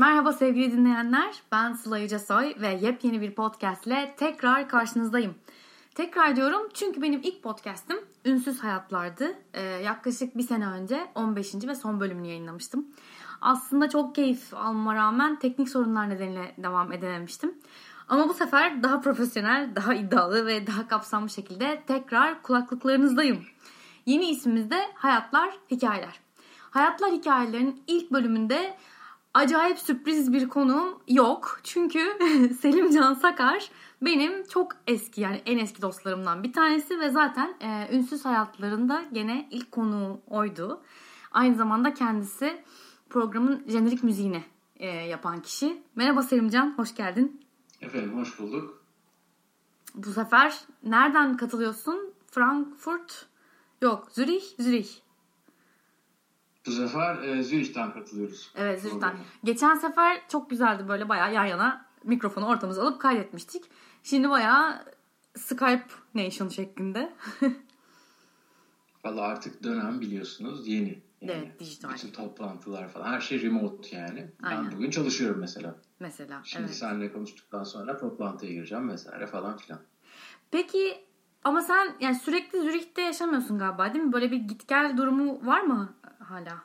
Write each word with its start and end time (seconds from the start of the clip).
Merhaba 0.00 0.32
sevgili 0.32 0.72
dinleyenler. 0.72 1.42
Ben 1.52 1.72
Sıla 1.72 1.98
Yücesoy 1.98 2.54
ve 2.60 2.68
yepyeni 2.68 3.20
bir 3.20 3.34
podcast 3.34 3.86
ile 3.86 4.14
tekrar 4.16 4.68
karşınızdayım. 4.68 5.34
Tekrar 5.94 6.36
diyorum 6.36 6.68
çünkü 6.74 7.02
benim 7.02 7.20
ilk 7.22 7.42
podcast'im 7.42 7.96
Ünsüz 8.24 8.62
Hayatlardı. 8.62 9.34
Ee, 9.54 9.62
yaklaşık 9.62 10.36
bir 10.36 10.42
sene 10.42 10.66
önce 10.66 11.10
15. 11.14 11.54
ve 11.54 11.74
son 11.74 12.00
bölümünü 12.00 12.26
yayınlamıştım. 12.26 12.86
Aslında 13.40 13.88
çok 13.88 14.14
keyif 14.14 14.54
almama 14.54 14.94
rağmen 14.94 15.38
teknik 15.38 15.68
sorunlar 15.68 16.10
nedeniyle 16.10 16.54
devam 16.58 16.92
edememiştim. 16.92 17.54
Ama 18.08 18.28
bu 18.28 18.34
sefer 18.34 18.82
daha 18.82 19.00
profesyonel, 19.00 19.76
daha 19.76 19.94
iddialı 19.94 20.46
ve 20.46 20.66
daha 20.66 20.88
kapsamlı 20.88 21.30
şekilde 21.30 21.82
tekrar 21.86 22.42
kulaklıklarınızdayım. 22.42 23.44
Yeni 24.06 24.30
ismimiz 24.30 24.70
de 24.70 24.80
Hayatlar 24.94 25.50
Hikayeler. 25.70 26.20
Hayatlar 26.70 27.12
Hikayelerinin 27.12 27.82
ilk 27.86 28.12
bölümünde 28.12 28.76
acayip 29.34 29.78
sürpriz 29.78 30.32
bir 30.32 30.48
konuğum 30.48 30.98
yok. 31.08 31.60
Çünkü 31.64 31.98
Selim 32.60 32.90
Can 32.90 33.14
Sakar 33.14 33.70
benim 34.02 34.44
çok 34.44 34.72
eski 34.86 35.20
yani 35.20 35.42
en 35.46 35.58
eski 35.58 35.82
dostlarımdan 35.82 36.42
bir 36.42 36.52
tanesi 36.52 37.00
ve 37.00 37.10
zaten 37.10 37.54
e, 37.60 37.96
Ünsüz 37.96 38.24
Hayatlarında 38.24 39.04
gene 39.12 39.48
ilk 39.50 39.72
konuğu 39.72 40.20
oydu. 40.26 40.82
Aynı 41.32 41.54
zamanda 41.56 41.94
kendisi 41.94 42.64
programın 43.10 43.64
jenerik 43.68 44.04
müziğini 44.04 44.44
e, 44.76 44.86
yapan 44.86 45.42
kişi. 45.42 45.82
Merhaba 45.94 46.22
Selimcan, 46.22 46.74
hoş 46.76 46.94
geldin. 46.94 47.40
Efendim, 47.80 48.18
hoş 48.18 48.38
bulduk. 48.38 48.84
Bu 49.94 50.12
sefer 50.12 50.60
nereden 50.82 51.36
katılıyorsun? 51.36 52.14
Frankfurt? 52.26 53.26
Yok, 53.82 54.08
Zürih, 54.12 54.42
Zürih. 54.58 54.88
Bu 56.66 56.70
sefer 56.70 57.22
e, 57.22 57.42
Zürih'ten 57.42 57.92
katılıyoruz. 57.92 58.50
Evet, 58.54 58.82
Zürih'ten. 58.82 59.16
Geçen 59.44 59.74
sefer 59.74 60.22
çok 60.28 60.50
güzeldi 60.50 60.88
böyle 60.88 61.08
bayağı 61.08 61.34
yan 61.34 61.44
yana 61.44 61.86
mikrofonu 62.04 62.46
ortamıza 62.46 62.82
alıp 62.82 63.00
kaydetmiştik. 63.00 63.64
Şimdi 64.02 64.30
bayağı 64.30 64.84
Skype 65.36 65.86
Nation 66.14 66.48
şeklinde. 66.48 67.12
Valla 69.04 69.22
artık 69.22 69.62
dönem 69.62 70.00
biliyorsunuz 70.00 70.68
yeni. 70.68 71.02
Yani 71.20 71.32
evet, 71.32 71.60
dijital. 71.60 71.92
Bütün 71.94 72.10
toplantılar 72.10 72.88
falan. 72.88 73.12
Her 73.12 73.20
şey 73.20 73.42
remote 73.42 73.96
yani. 73.96 74.30
Aynen. 74.42 74.64
Ben 74.64 74.72
bugün 74.72 74.90
çalışıyorum 74.90 75.40
mesela. 75.40 75.76
Mesela. 76.00 76.40
Şimdi 76.44 76.64
evet. 76.64 76.74
seninle 76.74 77.12
konuştuktan 77.12 77.64
sonra 77.64 77.96
toplantıya 77.96 78.52
gireceğim 78.52 78.88
vesaire 78.88 79.26
falan 79.26 79.56
filan. 79.56 79.80
Peki 80.50 81.04
ama 81.44 81.62
sen 81.62 81.96
yani 82.00 82.14
sürekli 82.14 82.60
Zürih'te 82.60 83.02
yaşamıyorsun 83.02 83.58
galiba 83.58 83.94
değil 83.94 84.04
mi? 84.04 84.12
Böyle 84.12 84.30
bir 84.30 84.36
git 84.36 84.68
gel 84.68 84.96
durumu 84.96 85.46
var 85.46 85.60
mı 85.60 85.94
hala? 86.30 86.62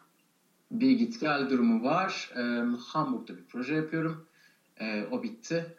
Bir 0.71 0.91
git 0.91 1.19
gel 1.19 1.49
durumu 1.49 1.83
var. 1.83 2.31
Hamburg'da 2.80 3.38
bir 3.38 3.45
proje 3.45 3.75
yapıyorum. 3.75 4.25
Ee, 4.80 5.03
o 5.11 5.23
bitti. 5.23 5.77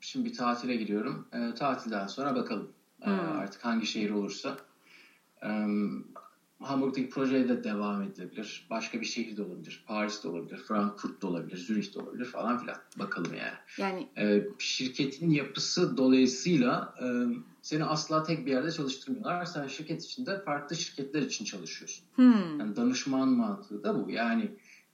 Şimdi 0.00 0.28
bir 0.28 0.34
tatile 0.34 0.76
gidiyorum. 0.76 1.28
Ee, 1.32 1.54
tatilden 1.54 2.06
sonra 2.06 2.34
bakalım. 2.34 2.72
Ee, 3.02 3.06
hmm. 3.06 3.38
Artık 3.38 3.64
hangi 3.64 3.86
şehir 3.86 4.10
olursa. 4.10 4.56
Hamburg'daki 6.60 7.08
projeye 7.08 7.48
de 7.48 7.64
devam 7.64 8.02
edilebilir. 8.02 8.66
Başka 8.70 9.00
bir 9.00 9.06
şehir 9.06 9.36
de 9.36 9.42
olabilir. 9.42 9.84
Paris 9.86 10.24
de 10.24 10.28
olabilir. 10.28 10.56
Frankfurt 10.56 11.22
da 11.22 11.26
olabilir. 11.26 11.56
Zürich 11.56 11.94
de 11.94 11.98
olabilir 11.98 12.24
falan 12.24 12.58
filan. 12.58 12.76
Bakalım 12.96 13.34
yani. 13.34 13.56
Yani 13.78 14.08
ee, 14.16 14.46
şirketin 14.58 15.30
yapısı 15.30 15.96
dolayısıyla 15.96 16.94
e, 17.02 17.06
seni 17.62 17.84
asla 17.84 18.22
tek 18.22 18.46
bir 18.46 18.50
yerde 18.50 18.70
çalıştırmıyorlar. 18.70 19.44
Sen 19.44 19.66
şirket 19.66 20.04
içinde 20.04 20.42
farklı 20.44 20.76
şirketler 20.76 21.22
için 21.22 21.44
çalışıyorsun. 21.44 22.04
Hmm. 22.14 22.60
Yani 22.60 22.76
danışman 22.76 23.28
mantığı 23.28 23.82
da 23.82 24.06
bu. 24.06 24.10
Yani 24.10 24.50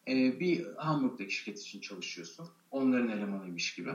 e, 0.09 0.41
bir 0.41 0.67
Hamburg'daki 0.77 1.35
şirket 1.35 1.61
için 1.61 1.81
çalışıyorsun. 1.81 2.49
Onların 2.71 3.09
elemanıymış 3.09 3.75
gibi. 3.75 3.91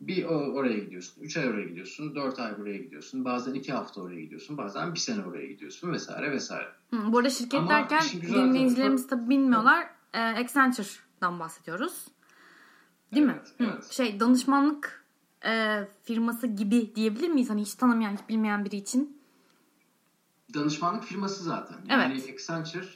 Bir 0.00 0.24
oraya 0.24 0.78
gidiyorsun, 0.78 1.22
üç 1.22 1.36
ay 1.36 1.48
oraya 1.48 1.66
gidiyorsun, 1.66 2.14
dört 2.14 2.38
ay 2.38 2.58
buraya 2.58 2.78
gidiyorsun, 2.78 3.24
bazen 3.24 3.54
iki 3.54 3.72
hafta 3.72 4.00
oraya 4.00 4.20
gidiyorsun, 4.20 4.56
bazen 4.56 4.94
bir 4.94 4.98
sene 4.98 5.24
oraya 5.24 5.46
gidiyorsun 5.46 5.92
vesaire 5.92 6.30
vesaire. 6.30 6.68
Hı, 6.90 7.12
bu 7.12 7.18
arada 7.18 7.30
şirket 7.30 7.60
Ama 7.60 7.70
derken 7.70 8.02
dinleyicilerimiz 8.22 9.06
tabii 9.06 9.28
bilmiyorlar. 9.28 9.90
E, 10.12 10.20
Accenture'dan 10.20 11.40
bahsediyoruz. 11.40 12.06
Değil 13.14 13.26
evet, 13.26 13.60
mi? 13.60 13.66
Evet. 13.66 13.88
Hı, 13.88 13.94
şey 13.94 14.20
danışmanlık 14.20 15.04
e, 15.44 15.84
firması 16.02 16.46
gibi 16.46 16.94
diyebilir 16.94 17.28
miyiz? 17.28 17.50
Hani 17.50 17.62
hiç 17.62 17.74
tanımayan, 17.74 18.12
hiç 18.12 18.28
bilmeyen 18.28 18.64
biri 18.64 18.76
için. 18.76 19.20
Danışmanlık 20.54 21.04
firması 21.04 21.44
zaten. 21.44 21.76
Yani 21.88 22.12
evet. 22.12 22.34
Accenture 22.34 22.86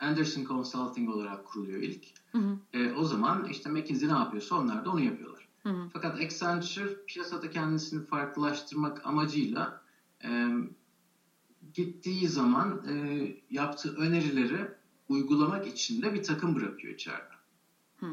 Anderson 0.00 0.44
Consulting 0.44 1.10
olarak 1.10 1.46
kuruluyor 1.46 1.82
ilk. 1.82 2.04
Hı 2.32 2.38
hı. 2.38 2.56
E, 2.72 2.92
o 2.92 3.04
zaman 3.04 3.44
işte 3.44 3.70
McKinsey 3.70 4.08
ne 4.08 4.12
yapıyorsa 4.12 4.56
onlar 4.56 4.84
da 4.84 4.90
onu 4.90 5.00
yapıyorlar. 5.00 5.37
Hı 5.62 5.68
hı. 5.68 5.88
Fakat 5.92 6.20
Accenture 6.20 7.04
piyasada 7.06 7.50
kendisini 7.50 8.06
farklılaştırmak 8.06 9.06
amacıyla 9.06 9.82
e, 10.24 10.50
gittiği 11.74 12.28
zaman 12.28 12.84
e, 12.88 13.26
yaptığı 13.50 13.94
önerileri 13.96 14.68
uygulamak 15.08 15.66
için 15.66 16.02
de 16.02 16.14
bir 16.14 16.22
takım 16.22 16.54
bırakıyor 16.54 16.94
içeride. 16.94 17.34
Hı. 17.96 18.06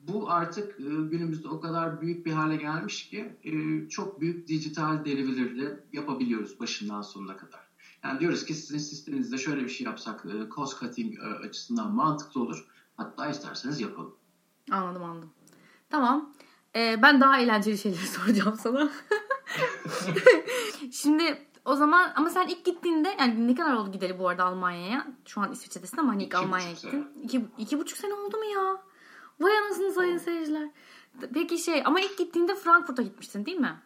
Bu 0.00 0.30
artık 0.30 0.80
e, 0.80 0.82
günümüzde 0.82 1.48
o 1.48 1.60
kadar 1.60 2.00
büyük 2.00 2.26
bir 2.26 2.32
hale 2.32 2.56
gelmiş 2.56 3.08
ki 3.08 3.36
e, 3.44 3.52
çok 3.88 4.20
büyük 4.20 4.48
dijital 4.48 5.04
delivery'leri 5.04 5.78
yapabiliyoruz 5.92 6.60
başından 6.60 7.02
sonuna 7.02 7.36
kadar. 7.36 7.72
Yani 8.04 8.20
diyoruz 8.20 8.44
ki 8.44 8.54
sizin 8.54 8.78
sisteminizde 8.78 9.38
şöyle 9.38 9.64
bir 9.64 9.68
şey 9.68 9.84
yapsak 9.84 10.24
e, 10.24 10.48
cost 10.54 10.80
cutting 10.80 11.18
e, 11.18 11.22
açısından 11.22 11.92
mantıklı 11.92 12.40
olur. 12.40 12.66
Hatta 12.96 13.28
isterseniz 13.30 13.80
yapalım. 13.80 14.14
Anladım 14.70 15.02
anladım. 15.02 15.30
Tamam. 15.92 16.32
Ee, 16.76 17.02
ben 17.02 17.20
daha 17.20 17.38
eğlenceli 17.40 17.78
şeyleri 17.78 18.06
soracağım 18.06 18.56
sana. 18.58 18.90
Şimdi 20.92 21.38
o 21.64 21.76
zaman 21.76 22.12
ama 22.16 22.30
sen 22.30 22.46
ilk 22.46 22.64
gittiğinde 22.64 23.16
yani 23.18 23.48
ne 23.48 23.54
kadar 23.54 23.74
oldu 23.74 23.92
gideli 23.92 24.18
bu 24.18 24.28
arada 24.28 24.44
Almanya'ya? 24.44 25.06
Şu 25.26 25.40
an 25.40 25.52
İsviçre'desin 25.52 25.98
ama 25.98 26.12
hani 26.12 26.24
ilk 26.24 26.34
Almanya'ya 26.34 26.72
gittin. 26.72 27.08
İki, 27.22 27.44
iki 27.58 27.78
buçuk 27.78 27.98
sene 27.98 28.14
oldu 28.14 28.36
mu 28.36 28.44
ya? 28.44 28.82
Vay 29.40 29.58
anasını 29.58 29.92
sayın 29.92 30.18
seyirciler. 30.18 30.70
Peki 31.34 31.58
şey 31.58 31.82
ama 31.84 32.00
ilk 32.00 32.18
gittiğinde 32.18 32.54
Frankfurt'a 32.54 33.02
gitmiştin 33.02 33.46
değil 33.46 33.58
mi? 33.58 33.76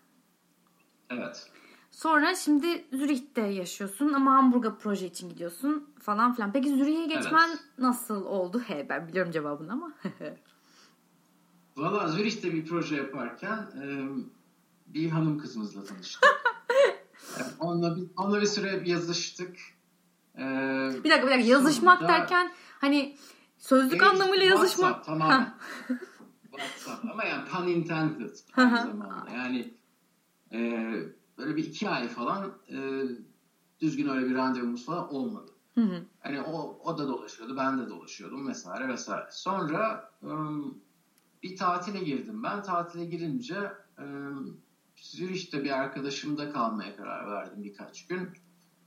Evet. 1.11 1.51
Sonra 1.91 2.35
şimdi 2.35 2.85
Zürih'te 2.93 3.41
yaşıyorsun 3.41 4.13
ama 4.13 4.35
Hamburg'a 4.35 4.79
proje 4.79 5.07
için 5.07 5.29
gidiyorsun 5.29 5.95
falan 6.01 6.35
filan. 6.35 6.53
Peki 6.53 6.69
Zürih'e 6.69 7.07
geçmen 7.07 7.49
evet. 7.49 7.59
nasıl 7.79 8.25
oldu? 8.25 8.61
He 8.61 8.89
ben 8.89 9.09
biliyorum 9.09 9.33
cevabını 9.33 9.73
ama. 9.73 9.93
Valla 11.77 12.09
Zürih'te 12.09 12.53
bir 12.53 12.67
proje 12.67 12.97
yaparken 12.97 13.59
e, 13.83 13.85
bir 14.87 15.11
hanım 15.11 15.39
kızımızla 15.39 15.85
tanıştık. 15.85 16.23
yani 17.39 17.53
onunla, 17.59 17.97
bir, 17.97 18.05
onunla 18.17 18.41
bir 18.41 18.47
süre 18.47 18.83
yazıştık. 18.85 19.57
E, 20.39 20.41
bir 21.05 21.11
dakika 21.11 21.27
bir 21.27 21.33
dakika 21.33 21.49
yazışmak 21.49 22.03
da, 22.03 22.09
derken 22.09 22.53
hani 22.81 23.17
sözlük 23.59 24.03
e, 24.03 24.07
anlamıyla 24.07 24.45
yazışmak. 24.45 24.95
WhatsApp 24.95 25.07
tamam. 25.07 25.59
WhatsApp 26.51 27.05
ama 27.13 27.25
yani 27.25 27.49
pun 27.49 27.67
intended 27.67 28.37
aynı 28.57 28.77
zamanda. 28.77 29.31
Yani 29.35 29.75
e, 30.53 30.59
böyle 31.39 31.57
bir 31.57 31.65
iki 31.65 31.89
ay 31.89 32.09
falan 32.09 32.53
e, 32.69 33.03
düzgün 33.81 34.09
öyle 34.09 34.31
bir 34.31 34.35
randevumuz 34.35 34.87
falan 34.87 35.15
olmadı. 35.15 35.53
Hı 35.75 35.81
hı. 35.81 36.05
Hani 36.21 36.43
o, 36.43 36.81
o 36.85 36.99
da 36.99 37.09
dolaşıyordu, 37.09 37.57
ben 37.57 37.79
de 37.79 37.89
dolaşıyordum 37.89 38.49
vesaire 38.49 38.89
vesaire. 38.89 39.29
Sonra 39.31 40.11
um, 40.23 40.79
bir 41.47 41.57
tatile 41.57 42.01
girdim 42.05 42.43
ben. 42.43 42.63
Tatile 42.63 43.05
girince 43.05 43.73
um, 43.99 44.61
Zürih'te 44.97 45.65
bir 45.65 45.71
arkadaşımda 45.71 46.53
kalmaya 46.53 46.97
karar 46.97 47.27
verdim 47.27 47.65
birkaç 47.65 48.07
gün. 48.07 48.29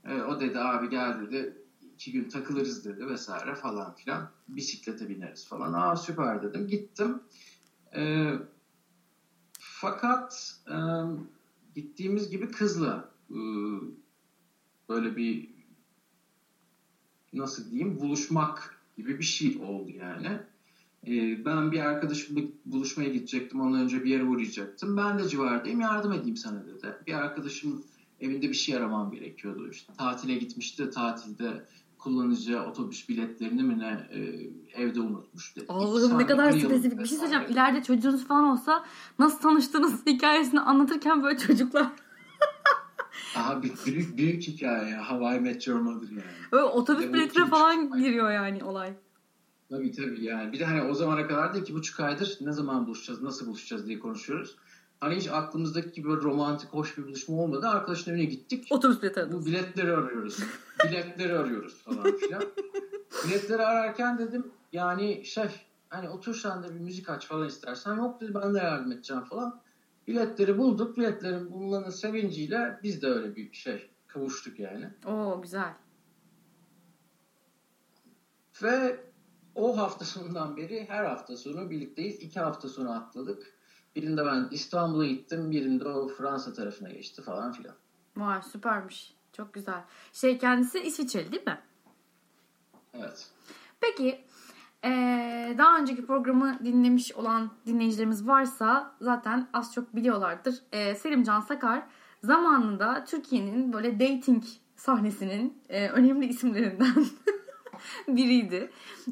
E, 0.04 0.20
o 0.20 0.40
dedi 0.40 0.58
abi 0.60 0.90
gel 0.90 1.20
dedi 1.20 1.56
iki 1.94 2.12
gün 2.12 2.28
takılırız 2.28 2.84
dedi 2.84 3.08
vesaire 3.08 3.54
falan 3.54 3.94
filan. 3.94 4.30
Bisiklete 4.48 5.08
bineriz 5.08 5.48
falan. 5.48 5.72
Aa 5.72 5.96
süper 5.96 6.42
dedim. 6.42 6.68
Gittim. 6.68 7.22
E, 7.96 8.32
fakat 9.58 10.54
e, 10.68 10.76
gittiğimiz 11.74 12.30
gibi 12.30 12.50
kızla 12.50 13.10
e, 13.30 13.38
böyle 14.88 15.16
bir 15.16 15.50
nasıl 17.32 17.70
diyeyim 17.70 18.00
buluşmak 18.00 18.80
gibi 18.96 19.18
bir 19.18 19.24
şey 19.24 19.56
oldu 19.56 19.90
yani. 19.90 20.40
E, 21.06 21.44
ben 21.44 21.72
bir 21.72 21.80
arkadaşımla 21.80 22.40
buluşmaya 22.64 23.08
gidecektim. 23.08 23.60
Ondan 23.60 23.80
önce 23.80 24.04
bir 24.04 24.10
yere 24.10 24.24
uğrayacaktım. 24.24 24.96
Ben 24.96 25.18
de 25.18 25.28
civardayım 25.28 25.80
yardım 25.80 26.12
edeyim 26.12 26.36
sana 26.36 26.66
dedi. 26.66 26.96
Bir 27.06 27.12
arkadaşım 27.12 27.84
evinde 28.20 28.48
bir 28.48 28.54
şey 28.54 28.76
aramam 28.76 29.12
gerekiyordu. 29.12 29.70
İşte 29.70 29.92
tatile 29.98 30.34
gitmişti. 30.34 30.90
Tatilde 30.90 31.64
kullanacağı 31.98 32.66
otobüs 32.66 33.08
biletlerini 33.08 33.62
mi 33.62 33.78
ne 33.78 34.08
e, 34.10 34.20
evde 34.82 35.00
unutmuş 35.00 35.56
dedi. 35.56 35.64
Allah'ım 35.68 36.18
ne 36.18 36.26
kadar 36.26 36.52
spesifik. 36.52 36.98
Bir 36.98 37.06
şey 37.06 37.18
söyleyeceğim. 37.18 37.46
İleride 37.50 37.82
çocuğunuz 37.82 38.24
falan 38.24 38.44
olsa 38.44 38.84
nasıl 39.18 39.38
tanıştınız 39.38 39.94
hikayesini 40.06 40.60
anlatırken 40.60 41.22
böyle 41.22 41.38
çocuklar. 41.38 41.86
Aha 43.36 43.62
bir, 43.62 43.72
büyük, 43.86 44.16
büyük 44.16 44.42
hikaye 44.42 44.90
ya. 44.90 45.10
Hawaii 45.10 45.40
Met 45.40 45.66
Your 45.66 45.80
Mother 45.80 46.08
yani. 46.08 46.22
Öyle 46.52 46.64
otobüs 46.64 47.12
biletine 47.12 47.46
falan 47.46 47.98
giriyor 48.02 48.32
yani 48.32 48.64
olay. 48.64 48.94
Tabii 49.70 49.92
tabii 49.92 50.24
yani. 50.24 50.52
Bir 50.52 50.60
de 50.60 50.64
hani 50.64 50.82
o 50.82 50.94
zamana 50.94 51.26
kadar 51.26 51.54
da 51.54 51.58
iki 51.58 51.74
buçuk 51.74 52.00
aydır 52.00 52.38
ne 52.40 52.52
zaman 52.52 52.86
buluşacağız, 52.86 53.22
nasıl 53.22 53.46
buluşacağız 53.46 53.86
diye 53.86 53.98
konuşuyoruz. 53.98 54.56
Hani 55.00 55.16
hiç 55.16 55.28
aklımızdaki 55.28 55.92
gibi 55.92 56.08
böyle 56.08 56.22
romantik, 56.22 56.68
hoş 56.68 56.98
bir 56.98 57.04
buluşma 57.04 57.36
olmadı. 57.36 57.68
Arkadaşın 57.68 58.10
evine 58.10 58.24
gittik. 58.24 58.68
Otobüs 58.70 59.02
bileti 59.02 59.20
aradım. 59.20 59.42
Bu 59.42 59.46
biletleri 59.46 59.92
arıyoruz. 59.92 60.40
biletleri 60.84 61.38
arıyoruz 61.38 61.82
falan 61.82 62.16
filan. 62.16 62.42
biletleri 63.24 63.62
ararken 63.62 64.18
dedim 64.18 64.46
yani 64.72 65.24
şey 65.24 65.48
hani 65.88 66.08
otur 66.08 66.34
sen 66.34 66.62
de 66.62 66.74
bir 66.74 66.80
müzik 66.80 67.08
aç 67.08 67.26
falan 67.26 67.48
istersen. 67.48 67.96
Yok 67.96 68.20
dedi 68.20 68.34
ben 68.34 68.54
de 68.54 68.58
yardım 68.58 68.92
edeceğim 68.92 69.24
falan. 69.24 69.60
Biletleri 70.06 70.58
bulduk. 70.58 70.96
Biletlerin 70.96 71.52
bulmanın 71.52 71.90
sevinciyle 71.90 72.80
biz 72.82 73.02
de 73.02 73.06
öyle 73.06 73.36
bir 73.36 73.52
şey 73.52 73.90
kavuştuk 74.06 74.58
yani. 74.60 74.90
Oo 75.06 75.42
güzel. 75.42 75.74
Ve 78.62 79.09
o 79.60 79.76
hafta 79.76 80.04
sonundan 80.04 80.56
beri 80.56 80.86
her 80.88 81.04
hafta 81.04 81.36
sonu 81.36 81.70
birlikteyiz. 81.70 82.22
İki 82.22 82.40
hafta 82.40 82.68
sonu 82.68 82.92
atladık. 82.92 83.60
Birinde 83.96 84.26
ben 84.26 84.48
İstanbul'a 84.50 85.06
gittim. 85.06 85.50
Birinde 85.50 85.88
o 85.88 86.08
Fransa 86.08 86.52
tarafına 86.52 86.90
geçti 86.90 87.22
falan 87.22 87.52
filan. 87.52 87.74
Vay 88.16 88.42
süpermiş. 88.42 89.14
Çok 89.32 89.54
güzel. 89.54 89.84
Şey 90.12 90.38
kendisi 90.38 90.80
İsviçreli 90.80 91.32
değil 91.32 91.46
mi? 91.46 91.60
Evet. 92.94 93.30
Peki 93.80 94.24
ee, 94.84 95.54
daha 95.58 95.78
önceki 95.78 96.06
programı 96.06 96.58
dinlemiş 96.64 97.12
olan 97.12 97.50
dinleyicilerimiz 97.66 98.26
varsa 98.26 98.94
zaten 99.00 99.48
az 99.52 99.74
çok 99.74 99.96
biliyorlardır. 99.96 100.62
Ee, 100.72 100.94
Selim 100.94 101.22
Can 101.22 101.40
Sakar 101.40 101.82
zamanında 102.22 103.04
Türkiye'nin 103.04 103.72
böyle 103.72 104.00
dating 104.00 104.44
sahnesinin 104.76 105.62
e, 105.68 105.88
önemli 105.88 106.26
isimlerinden 106.26 106.94
biriydi. 108.08 108.70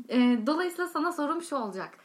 E, 0.09 0.39
dolayısıyla 0.47 0.89
sana 0.89 1.13
sorum 1.13 1.43
şu 1.43 1.57
olacak. 1.57 1.99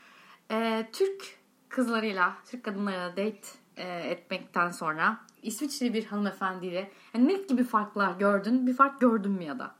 E, 0.51 0.89
Türk 0.93 1.37
kızlarıyla, 1.69 2.33
Türk 2.51 2.63
kadınlarıyla 2.63 3.11
date 3.11 3.47
e, 3.77 3.83
etmekten 3.99 4.71
sonra 4.71 5.17
İsviçreli 5.41 5.93
bir 5.93 6.05
hanımefendiyle 6.05 6.91
yani 7.13 7.27
ne 7.27 7.33
gibi 7.33 7.63
farklar 7.63 8.19
gördün? 8.19 8.67
Bir 8.67 8.73
fark 8.73 9.01
gördün 9.01 9.31
mü 9.31 9.43
ya 9.43 9.59
da? 9.59 9.75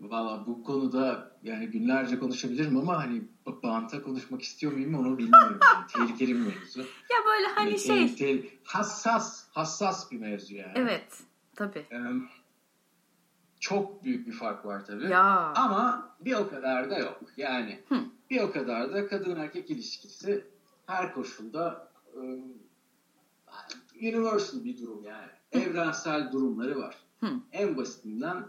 Valla 0.00 0.46
bu 0.46 0.62
konuda 0.64 1.36
yani 1.42 1.66
günlerce 1.66 2.18
konuşabilirim 2.18 2.76
ama 2.76 2.96
hani 3.04 3.22
banta 3.62 4.02
konuşmak 4.02 4.42
istiyor 4.42 4.72
muyum 4.72 4.94
onu 4.94 5.18
bilmiyorum. 5.18 5.60
Yani. 5.98 6.08
Tehlikeli 6.08 6.34
bir 6.34 6.40
mevzu. 6.40 6.80
Ya 6.80 7.16
böyle 7.26 7.46
hani 7.54 7.68
Yani 7.68 7.78
şey. 7.78 7.96
tehlikeli- 8.06 8.48
hassas, 8.64 9.46
hassas 9.50 10.12
bir 10.12 10.18
mevzu 10.18 10.54
yani. 10.54 10.72
Evet. 10.74 11.20
Tabii. 11.56 11.86
Ee, 11.92 11.96
çok 13.64 14.04
büyük 14.04 14.26
bir 14.26 14.32
fark 14.32 14.66
var 14.66 14.86
tabii. 14.86 15.10
Ya. 15.10 15.52
Ama 15.56 16.10
bir 16.20 16.34
o 16.34 16.48
kadar 16.48 16.90
da 16.90 16.98
yok. 16.98 17.20
Yani 17.36 17.80
Hı. 17.88 17.96
bir 18.30 18.40
o 18.40 18.52
kadar 18.52 18.92
da 18.92 19.06
kadın 19.06 19.36
erkek 19.36 19.70
ilişkisi 19.70 20.44
her 20.86 21.14
koşulda 21.14 21.92
e, 22.14 22.20
universal 24.08 24.64
bir 24.64 24.78
durum 24.78 25.04
yani. 25.04 25.30
Evrensel 25.52 26.32
durumları 26.32 26.78
var. 26.78 26.96
Hı. 27.20 27.26
En 27.52 27.76
basitinden 27.76 28.44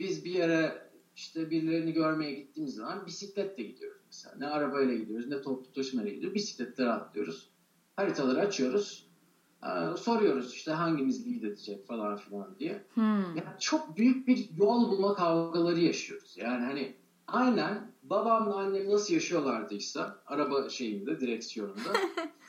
biz 0.00 0.24
bir 0.24 0.30
yere 0.30 0.90
işte 1.16 1.50
birilerini 1.50 1.92
görmeye 1.92 2.32
gittiğimiz 2.32 2.74
zaman 2.74 3.06
bisikletle 3.06 3.62
gidiyoruz 3.62 4.02
mesela. 4.06 4.34
Ne 4.38 4.46
arabayla 4.46 4.94
gidiyoruz 4.94 5.28
ne 5.28 5.42
toplu 5.42 5.72
taşımayla 5.72 6.10
gidiyoruz. 6.10 6.34
Bisikletlere 6.34 6.90
atlıyoruz. 6.90 7.50
Haritaları 7.96 8.40
açıyoruz. 8.40 9.09
Ee, 9.64 9.96
soruyoruz 9.96 10.54
işte 10.54 10.72
hangimiz 10.72 11.26
lead 11.26 11.42
edecek 11.42 11.86
falan 11.86 12.16
filan 12.16 12.58
diye. 12.58 12.84
Hmm. 12.94 13.36
Yani 13.36 13.60
çok 13.60 13.96
büyük 13.96 14.28
bir 14.28 14.48
yol 14.56 14.90
bulma 14.90 15.14
kavgaları 15.14 15.80
yaşıyoruz. 15.80 16.36
Yani 16.36 16.64
hani 16.64 16.96
aynen 17.26 17.92
babamla 18.02 18.56
annem 18.56 18.90
nasıl 18.90 19.14
yaşıyorlardıysa 19.14 20.22
araba 20.26 20.68
şeyinde 20.68 21.20
direksiyonunda 21.20 21.92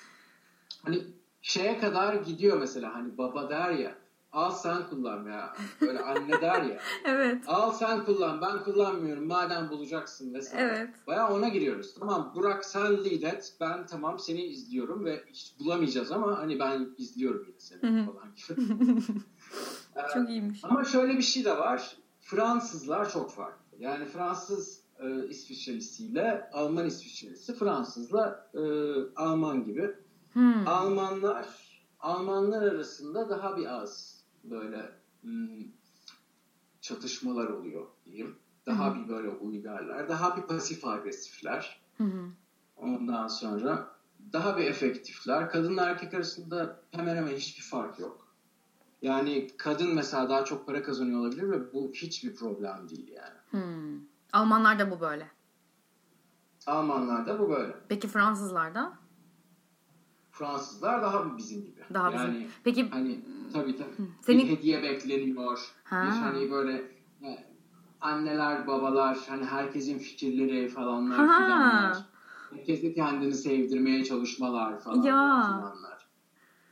hani 0.84 1.04
şeye 1.42 1.80
kadar 1.80 2.14
gidiyor 2.14 2.58
mesela 2.60 2.96
hani 2.96 3.18
baba 3.18 3.50
der 3.50 3.72
ya 3.72 4.01
al 4.32 4.52
sen 4.52 4.88
kullan 4.90 5.26
ya 5.26 5.56
böyle 5.82 6.00
anne 6.00 6.42
der 6.42 6.62
ya 6.64 6.80
Evet. 7.06 7.44
al 7.48 7.72
sen 7.72 8.06
kullan 8.06 8.42
ben 8.42 8.64
kullanmıyorum 8.64 9.28
madem 9.28 9.70
bulacaksın 9.70 10.34
vesaire. 10.34 10.76
Evet. 10.78 10.90
Baya 11.08 11.34
ona 11.34 11.48
giriyoruz. 11.48 11.94
Tamam 12.00 12.32
Burak 12.36 12.66
sen 12.66 12.92
lead 13.06 13.22
et. 13.22 13.54
Ben 13.60 13.86
tamam 13.86 14.20
seni 14.20 14.42
izliyorum 14.44 15.06
ve 15.06 15.24
hiç 15.28 15.56
bulamayacağız 15.60 16.12
ama 16.12 16.40
hani 16.40 16.60
ben 16.60 16.90
izliyorum 16.98 17.46
yine 17.48 17.60
seni 17.60 17.80
falan 18.06 18.30
gibi. 18.36 18.82
Ee, 19.96 20.14
Çok 20.14 20.30
iyiymiş. 20.30 20.60
ama 20.66 20.84
şöyle 20.84 21.18
bir 21.18 21.22
şey 21.22 21.46
de 21.46 21.58
var. 21.58 21.98
Fransızlar 22.22 23.10
çok 23.12 23.32
farklı. 23.32 23.78
Yani 23.80 24.06
Fransız 24.06 24.82
e, 25.00 25.28
İsviçrelisiyle 25.28 26.50
Alman 26.54 26.86
İsviçrelisi 26.86 27.56
Fransızla 27.56 28.50
e, 28.54 28.62
Alman 29.16 29.66
gibi. 29.66 29.96
Hmm. 30.34 30.68
Almanlar 30.68 31.46
Almanlar 32.00 32.62
arasında 32.62 33.30
daha 33.30 33.58
bir 33.58 33.66
az 33.82 34.21
böyle 34.44 34.92
hmm, 35.22 35.64
çatışmalar 36.82 37.48
oluyor 37.48 37.88
diyeyim. 38.06 38.36
Daha 38.66 38.96
Hı 38.96 38.96
bir 38.96 39.10
böyle 39.10 39.30
uygarlar, 39.30 40.10
daha 40.10 40.38
bir 40.38 40.42
pasif 40.42 40.86
agresifler. 40.86 41.82
Hı 41.98 42.04
hı. 42.04 42.30
Ondan 42.78 43.28
sonra 43.28 43.88
daha 44.34 44.58
bir 44.58 44.66
efektifler. 44.66 45.50
Kadınla 45.50 45.86
erkek 45.86 46.14
arasında 46.14 46.80
hemen 46.92 47.16
hemen 47.16 47.36
hiçbir 47.36 47.64
fark 47.64 48.00
yok. 48.00 48.28
Yani 49.02 49.48
kadın 49.58 49.96
mesela 49.96 50.30
daha 50.30 50.46
çok 50.46 50.68
para 50.68 50.84
kazanıyor 50.84 51.20
olabilir 51.20 51.52
ve 51.52 51.74
bu 51.74 51.92
hiçbir 51.94 52.36
problem 52.36 52.90
değil 52.90 53.08
yani. 53.08 53.66
Hmm. 53.66 54.00
Almanlarda 54.34 54.92
bu 54.92 55.00
böyle. 55.02 55.32
Almanlarda 56.68 57.40
bu 57.40 57.50
böyle. 57.50 57.76
Peki 57.90 58.08
Fransızlarda? 58.08 58.94
Fransızlar 60.32 61.02
daha 61.02 61.38
bizim 61.38 61.66
gibi. 61.66 61.82
Daha 61.94 62.12
yani 62.12 62.36
bizim. 62.36 62.52
Peki 62.64 62.90
hani 62.90 63.22
tabii 63.54 63.78
tabii. 63.78 64.08
senin 64.22 64.40
Bir 64.48 64.58
hediye 64.58 64.84
bekleniyor. 64.84 65.60
Ha. 65.84 66.06
Bir 66.06 66.12
hani 66.12 66.52
böyle 66.52 66.74
e, 67.24 67.46
anneler, 68.02 68.68
babalar, 68.68 69.18
hani 69.28 69.46
herkesin 69.46 70.00
fikirleri 70.00 70.70
falanlar 70.70 71.28
Ha. 71.28 71.38
filanlar. 71.38 71.98
Herkesi 72.52 72.94
kendini 72.94 73.36
sevdirmeye 73.36 74.04
çalışmalar 74.04 74.80
falan 74.80 75.04
Ya. 75.04 75.44
filanlar. 75.48 76.08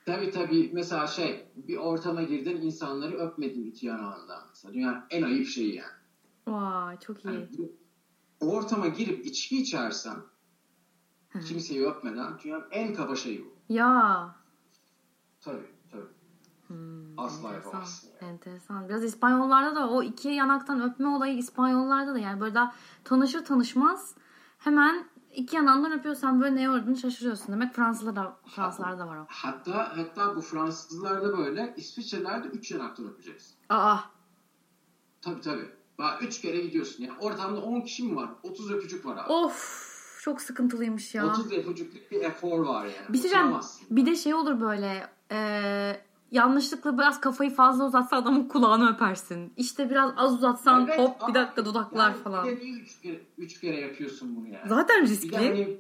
Tabii 0.06 0.32
tabii 0.32 0.70
mesela 0.74 1.08
şey 1.08 1.46
bir 1.56 1.78
ortama 1.78 2.24
girdin 2.24 2.62
insanları 2.62 3.18
öpmedin 3.18 3.66
iki 3.66 3.86
yanağından 3.86 4.44
mesela. 4.50 4.74
Dünyanın 4.74 5.04
en 5.10 5.24
ayıp 5.24 5.48
şeyi 5.48 5.76
yani. 5.76 5.90
Vay 6.48 7.00
çok 7.00 7.26
iyi. 7.26 7.28
Hani 7.28 7.48
bu 7.58 7.72
ortama 8.40 8.88
girip 8.88 9.26
içki 9.26 9.58
içersen 9.62 10.16
Hı. 11.30 11.40
kimseyi 11.40 11.86
öpmeden 11.86 12.40
dünyanın 12.44 12.66
en 12.72 12.94
kaba 12.94 13.16
şeyi 13.16 13.46
bu. 13.46 13.54
Ya. 13.74 14.36
Tabii. 15.42 15.68
Hmm, 16.70 17.20
Asla 17.20 17.48
enteresan, 17.48 17.54
yapamazsın 17.54 18.10
yani. 18.22 18.32
Enteresan. 18.32 18.90
Biraz 18.90 19.04
İspanyollarda 19.04 19.76
da 19.76 19.90
o 19.90 20.04
iki 20.04 20.30
yanaktan 20.30 20.82
öpme 20.82 21.08
olayı 21.08 21.38
İspanyollarda 21.38 22.14
da 22.14 22.20
yani 22.20 22.42
böyle 22.42 22.56
daha 22.56 22.76
tanışır 23.04 23.46
tanışmaz 23.46 24.16
hemen 24.58 25.06
iki 25.36 25.56
yanağından 25.56 25.92
öpüyorsan 25.92 26.42
böyle 26.42 26.56
neye 26.56 26.70
uğradığını 26.70 26.98
şaşırıyorsun. 26.98 27.54
Demek 27.54 27.74
Fransızlarda, 27.74 28.38
Fransızlarda 28.56 29.00
da 29.00 29.08
var 29.08 29.18
o. 29.18 29.26
Hatta 29.28 29.98
hatta 29.98 30.36
bu 30.36 30.42
Fransızlarda 30.42 31.38
böyle 31.38 31.74
İsviçrelerde 31.78 32.48
üç 32.48 32.72
yanaktan 32.72 33.06
öpeceksin. 33.06 33.56
Aa. 33.70 33.98
Tabii 35.22 35.42
tabii. 35.42 35.70
Bak 36.00 36.24
üç 36.24 36.42
kere 36.42 36.62
gidiyorsun. 36.62 37.04
Yani 37.04 37.18
ortamda 37.20 37.62
10 37.62 37.82
kişi 37.82 38.04
mi 38.04 38.16
var? 38.16 38.30
30 38.44 38.72
öpücük 38.72 39.06
var 39.06 39.18
abi. 39.18 39.34
Of. 39.34 39.90
Çok 40.22 40.42
sıkıntılıymış 40.42 41.16
ya. 41.16 41.28
30 41.28 41.52
öpücüklük 41.52 42.12
bir 42.12 42.22
efor 42.22 42.60
var 42.66 42.86
yani. 42.86 43.14
Bir 43.14 43.22
şey. 43.22 43.32
Bir 43.90 44.06
de 44.06 44.16
şey 44.16 44.34
olur 44.34 44.62
böyle 44.62 45.10
e, 45.32 46.02
yanlışlıkla 46.32 46.98
biraz 46.98 47.22
kafayı 47.22 47.56
fazla 47.56 47.86
uzatsan 47.86 48.22
adamın 48.22 48.48
kulağını 48.48 48.94
öpersin. 48.94 49.54
İşte 49.58 49.90
biraz 49.90 50.12
az 50.18 50.34
uzatsan 50.34 50.88
Evet, 50.88 51.00
hop 51.00 51.28
bir 51.30 51.34
dakika 51.34 51.66
dudaklar 51.66 52.10
yani 52.10 52.24
falan. 52.24 52.48
Bir 52.48 52.58
de 52.58 52.64
niye 52.66 52.80
üç 52.80 53.02
kere, 53.02 53.22
üç 53.38 53.60
kere 53.62 53.80
yapıyorsun 53.82 54.36
bunu 54.36 54.48
yani? 54.48 54.70
Zaten 54.70 55.04
Bir 55.04 55.08
riskli. 55.10 55.38
hani 55.38 55.78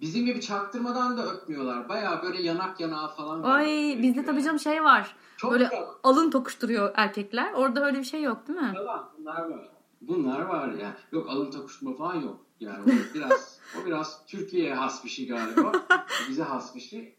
bizim 0.00 0.26
gibi 0.26 0.40
çaktırmadan 0.40 1.16
da 1.16 1.32
öpmüyorlar. 1.32 1.88
Baya 1.88 2.22
böyle 2.22 2.42
yanak 2.42 2.80
yanağa 2.80 3.08
falan. 3.08 3.42
Ay 3.42 3.98
bizde 4.02 4.24
tabii 4.24 4.42
canım 4.42 4.60
şey 4.60 4.84
var. 4.84 5.16
Çok 5.36 5.52
böyle 5.52 5.64
yok. 5.64 6.00
alın 6.02 6.30
tokuşturuyor 6.30 6.90
erkekler. 6.94 7.52
Orada 7.52 7.86
öyle 7.86 7.98
bir 7.98 8.04
şey 8.04 8.22
yok 8.22 8.48
değil 8.48 8.58
mi? 8.58 8.72
Yalan, 8.74 9.08
bunlar 9.18 9.50
var. 9.50 9.68
Bunlar 10.00 10.40
var 10.40 10.68
yani. 10.68 10.94
Yok 11.12 11.28
alın 11.30 11.50
takışma 11.50 11.94
falan 11.94 12.14
yok. 12.14 12.40
Yani 12.60 12.78
o 12.84 13.14
biraz 13.14 13.58
o 13.82 13.86
biraz 13.86 14.26
Türkiye'ye 14.26 14.74
has 14.74 15.04
bir 15.04 15.08
şey 15.10 15.28
galiba. 15.28 15.72
Bize 16.28 16.42
has 16.42 16.74
bir 16.74 16.80
şey. 16.80 17.16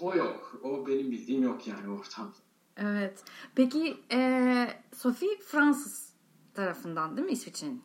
O 0.00 0.14
yok. 0.14 0.60
O 0.62 0.86
benim 0.86 1.10
bildiğim 1.10 1.42
yok 1.42 1.66
yani 1.66 1.88
ortamda. 1.88 2.32
Evet. 2.76 3.24
Peki 3.54 3.96
e, 4.12 4.68
Sophie 4.94 5.38
Fransız 5.46 6.12
tarafından 6.54 7.16
değil 7.16 7.26
mi 7.26 7.32
İsviçre'nin? 7.32 7.82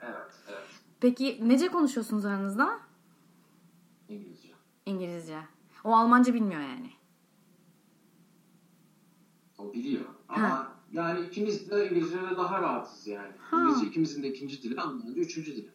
Evet, 0.00 0.34
evet. 0.48 0.66
Peki 1.00 1.38
nece 1.42 1.68
konuşuyorsunuz 1.68 2.24
aranızda? 2.24 2.80
İngilizce. 4.08 4.48
İngilizce. 4.86 5.38
O 5.84 5.94
Almanca 5.96 6.34
bilmiyor 6.34 6.60
yani. 6.60 6.90
O 9.58 9.72
biliyor. 9.72 10.04
Ama 10.28 10.50
Ha. 10.50 10.72
yani 10.92 11.26
ikimiz 11.26 11.70
de 11.70 11.86
İngilizce'de 11.86 12.36
daha 12.36 12.62
rahatız 12.62 13.06
yani. 13.06 13.32
Ha. 13.38 13.56
İngilizce 13.62 13.86
ikimizin 13.86 14.22
de 14.22 14.28
ikinci 14.28 14.62
dili, 14.62 14.80
Almanca 14.80 15.12
üçüncü 15.12 15.56
dili. 15.56 15.70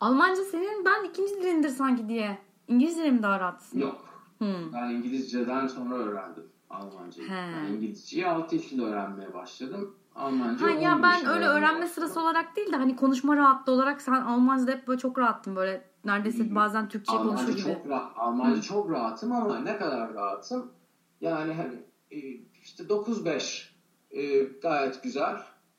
Almanca 0.00 0.44
senin 0.44 0.84
ben 0.84 1.04
ikinci 1.04 1.34
dilindir 1.34 1.68
sanki 1.68 2.08
diye. 2.08 2.38
İngilizce 2.68 3.10
mi 3.10 3.22
daha 3.22 3.40
rahatsın? 3.40 3.78
Yok. 3.78 4.15
Hmm. 4.38 4.72
Ben 4.72 4.90
İngilizceden 4.90 5.66
sonra 5.66 5.94
öğrendim 5.94 6.44
Almancayı. 6.70 7.28
He. 7.28 7.52
Ben 7.56 7.72
İngilizceyi 7.72 8.26
6 8.26 8.56
yaşında 8.56 8.84
öğrenmeye 8.84 9.34
başladım. 9.34 9.96
Almanca 10.14 10.66
Ha 10.66 10.70
11 10.70 10.80
ya 10.82 11.02
ben 11.02 11.26
öyle 11.26 11.46
öğrenme 11.46 11.68
başladım. 11.80 11.88
sırası 11.94 12.20
olarak 12.20 12.56
değil 12.56 12.72
de 12.72 12.76
hani 12.76 12.96
konuşma 12.96 13.36
rahatlığı 13.36 13.72
olarak 13.72 14.00
sen 14.02 14.12
Almanca'da 14.12 14.70
hep 14.70 14.88
böyle 14.88 14.98
çok 14.98 15.18
rahattın 15.18 15.56
böyle 15.56 15.84
neredeyse 16.04 16.54
bazen 16.54 16.88
Türkçe 16.88 17.12
konuşur 17.16 17.30
Almanca 17.34 17.52
gibi. 17.52 17.62
çok, 17.62 17.88
rahat, 17.88 18.12
Almanca 18.18 18.56
Hı. 18.56 18.62
çok 18.62 18.90
rahatım 18.90 19.32
ama 19.32 19.58
ne 19.60 19.76
kadar 19.78 20.14
rahatım? 20.14 20.72
Yani 21.20 21.52
hani 21.52 21.74
e, 22.10 22.16
işte 22.62 22.84
9-5 22.84 23.68
e, 24.10 24.42
gayet 24.62 25.02
güzel. 25.02 25.36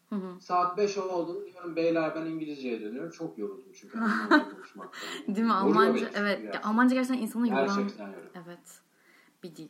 Hı 0.10 0.16
hı. 0.16 0.42
Saat 0.42 0.78
5 0.78 0.98
oldu 0.98 1.46
diyorum 1.46 1.76
beyler 1.76 2.16
ben 2.16 2.26
İngilizceye 2.26 2.82
dönüyorum. 2.82 3.12
Çok 3.12 3.38
yoruldum 3.38 3.72
çünkü. 3.74 4.00
Değil 5.28 5.48
mi? 5.48 5.54
Almanca 5.54 6.10
evet. 6.16 6.40
gerçekten. 6.40 6.70
Almanca 6.70 6.96
gerçekten 6.96 7.24
insanı 7.24 7.50
yoran. 7.50 7.78
Gerçekten 7.78 8.08
yoruyor. 8.08 8.32
Evet. 8.46 8.82
Bir 9.44 9.56
dil. 9.56 9.70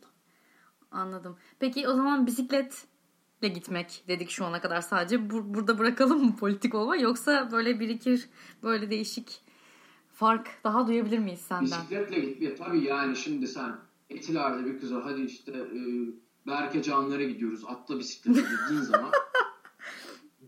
Anladım. 0.90 1.36
Peki 1.58 1.88
o 1.88 1.92
zaman 1.94 2.26
bisikletle 2.26 3.48
gitmek 3.48 4.04
dedik 4.08 4.30
şu 4.30 4.44
ana 4.44 4.60
kadar 4.60 4.80
sadece. 4.80 5.30
Bu- 5.30 5.54
burada 5.54 5.78
bırakalım 5.78 6.24
mı 6.24 6.36
politik 6.36 6.74
olma 6.74 6.96
yoksa 6.96 7.48
böyle 7.52 7.80
birikir 7.80 8.28
böyle 8.62 8.90
değişik 8.90 9.40
fark 10.12 10.48
daha 10.64 10.86
duyabilir 10.86 11.18
miyiz 11.18 11.40
senden? 11.40 11.64
Bisikletle 11.64 12.20
gitmeye 12.20 12.54
tabii 12.54 12.84
yani 12.84 13.16
şimdi 13.16 13.48
sen 13.48 13.76
Etiler'de 14.10 14.64
bir 14.64 14.80
kıza 14.80 15.04
hadi 15.04 15.20
işte 15.22 15.52
e, 15.52 15.80
Berke 16.46 16.82
Canlar'a 16.82 17.24
gidiyoruz 17.24 17.64
atla 17.66 17.98
bisiklete 17.98 18.40
dediğin 18.40 18.80
zaman 18.80 19.10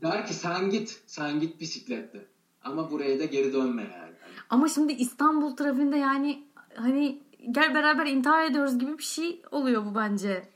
der 0.02 0.26
ki 0.26 0.34
sen 0.34 0.70
git 0.70 1.02
sen 1.06 1.40
git 1.40 1.60
bisikletle 1.60 2.26
ama 2.62 2.90
buraya 2.90 3.18
da 3.18 3.24
geri 3.24 3.52
dönme 3.52 3.82
yani. 3.82 4.14
Ama 4.50 4.68
şimdi 4.68 4.92
İstanbul 4.92 5.56
trafiğinde 5.56 5.96
yani 5.96 6.44
hani 6.74 7.22
gel 7.50 7.74
beraber 7.74 8.06
intihar 8.06 8.44
ediyoruz 8.44 8.78
gibi 8.78 8.98
bir 8.98 9.02
şey 9.02 9.42
oluyor 9.50 9.84
bu 9.86 9.94
bence. 9.94 10.48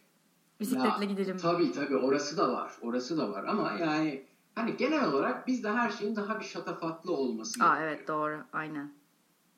Bisikletle 0.61 1.05
Ya, 1.05 1.11
gidelim. 1.11 1.37
Tabii 1.37 1.73
tabii 1.73 1.97
orası 1.97 2.37
da 2.37 2.53
var 2.53 2.73
orası 2.83 3.19
da 3.19 3.33
var 3.33 3.45
ama 3.45 3.73
yani 3.81 4.25
hani 4.55 4.77
genel 4.77 5.09
olarak 5.13 5.47
bizde 5.47 5.71
her 5.73 5.91
şeyin 5.91 6.17
daha 6.17 6.41
bir 6.41 6.45
şatafatlı 6.45 7.13
olması 7.13 7.65
Aa 7.65 7.81
evet 7.81 8.09
doğru 8.09 8.45
aynen. 8.53 8.93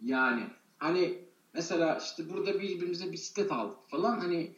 Yani 0.01 0.43
hani 0.79 1.19
mesela 1.55 1.99
işte 1.99 2.31
burada 2.31 2.55
birbirimize 2.55 3.13
bisiklet 3.13 3.53
aldık 3.53 3.79
falan 3.89 4.21
hani 4.21 4.57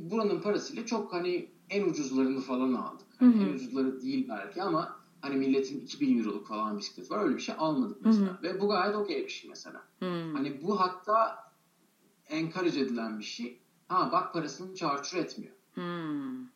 buranın 0.00 0.40
parasıyla 0.40 0.86
çok 0.86 1.12
hani 1.12 1.50
en 1.70 1.84
ucuzlarını 1.84 2.40
falan 2.40 2.72
aldık. 2.72 3.07
Hani 3.20 3.44
Hı 3.44 3.50
hı. 3.50 3.54
Ucuzları 3.54 4.00
değil 4.02 4.28
belki 4.28 4.62
ama 4.62 4.96
hani 5.20 5.36
milletin 5.36 5.80
2000 5.80 6.18
euroluk 6.18 6.46
falan 6.46 6.78
bisiklet 6.78 7.10
var 7.10 7.24
öyle 7.24 7.36
bir 7.36 7.40
şey 7.42 7.54
almadık 7.58 7.96
mesela. 8.04 8.38
Hı 8.38 8.42
Ve 8.42 8.60
bu 8.60 8.68
gayet 8.68 8.96
okey 8.96 9.24
bir 9.24 9.28
şey 9.28 9.50
mesela. 9.50 9.82
Hmm. 9.98 10.34
Hani 10.34 10.62
bu 10.62 10.80
hatta 10.80 11.38
encourage 12.28 12.80
edilen 12.80 13.18
bir 13.18 13.24
şey. 13.24 13.60
Ha 13.88 14.08
bak 14.12 14.32
parasını 14.32 14.74
çarçur 14.74 15.18
etmiyor. 15.18 15.52
Hmm. 15.74 16.46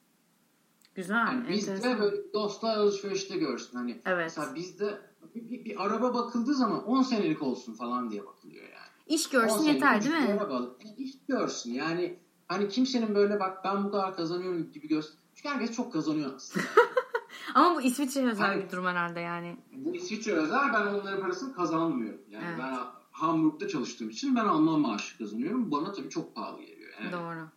Güzel. 0.94 1.16
Yani 1.16 1.48
bizde 1.48 1.72
enteresan. 1.72 2.00
böyle 2.00 2.32
dostlar 2.32 2.76
alışverişte 2.76 3.38
görsün. 3.38 3.76
Hani 3.78 4.00
Evet. 4.04 4.24
mesela 4.36 4.54
bizde 4.54 4.98
bir, 5.34 5.50
bir- 5.50 5.64
bir 5.64 5.84
araba 5.86 6.14
bakıldığı 6.14 6.54
zaman 6.54 6.84
10 6.84 7.02
senelik 7.02 7.42
olsun 7.42 7.74
falan 7.74 8.10
diye 8.10 8.26
bakılıyor 8.26 8.62
yani. 8.64 8.92
İş 9.06 9.26
10 9.26 9.30
görsün 9.32 9.64
yeter 9.64 10.02
değil 10.04 10.14
mi? 10.14 10.40
araba 10.40 10.76
e, 10.80 11.02
iş 11.02 11.12
görsün 11.28 11.72
yani. 11.72 12.18
Hani 12.48 12.68
kimsenin 12.68 13.14
böyle 13.14 13.40
bak 13.40 13.64
ben 13.64 13.84
bu 13.84 13.90
kadar 13.90 14.16
kazanıyorum 14.16 14.72
gibi 14.72 14.88
göster. 14.88 15.21
Çünkü 15.42 15.54
herkes 15.54 15.76
çok 15.76 15.92
kazanıyor 15.92 16.34
aslında. 16.36 16.66
Ama 17.54 17.76
bu 17.76 17.82
İsviçre 17.82 18.30
özel 18.30 18.46
Hani- 18.46 18.64
bir 18.64 18.70
durum 18.70 18.86
herhalde 18.86 19.20
yani. 19.20 19.56
bu 19.72 19.94
İsviçre 19.96 20.32
özel 20.32 20.72
ben 20.72 20.86
onların 20.86 21.20
parasını 21.22 21.54
kazanmıyorum. 21.54 22.20
Yani 22.30 22.44
Evet. 22.48 22.58
ben 22.58 22.78
Hamburg'da 23.10 23.68
çalıştığım 23.68 24.08
için 24.10 24.36
ben 24.36 24.44
Alman 24.44 24.80
maaşı 24.80 25.18
kazanıyorum. 25.18 25.70
Bana 25.70 25.92
tabii 25.92 26.08
çok 26.10 26.34
pahalı 26.34 26.60
geliyor. 26.60 26.92
Yani 27.00 27.12
Doğru. 27.12 27.48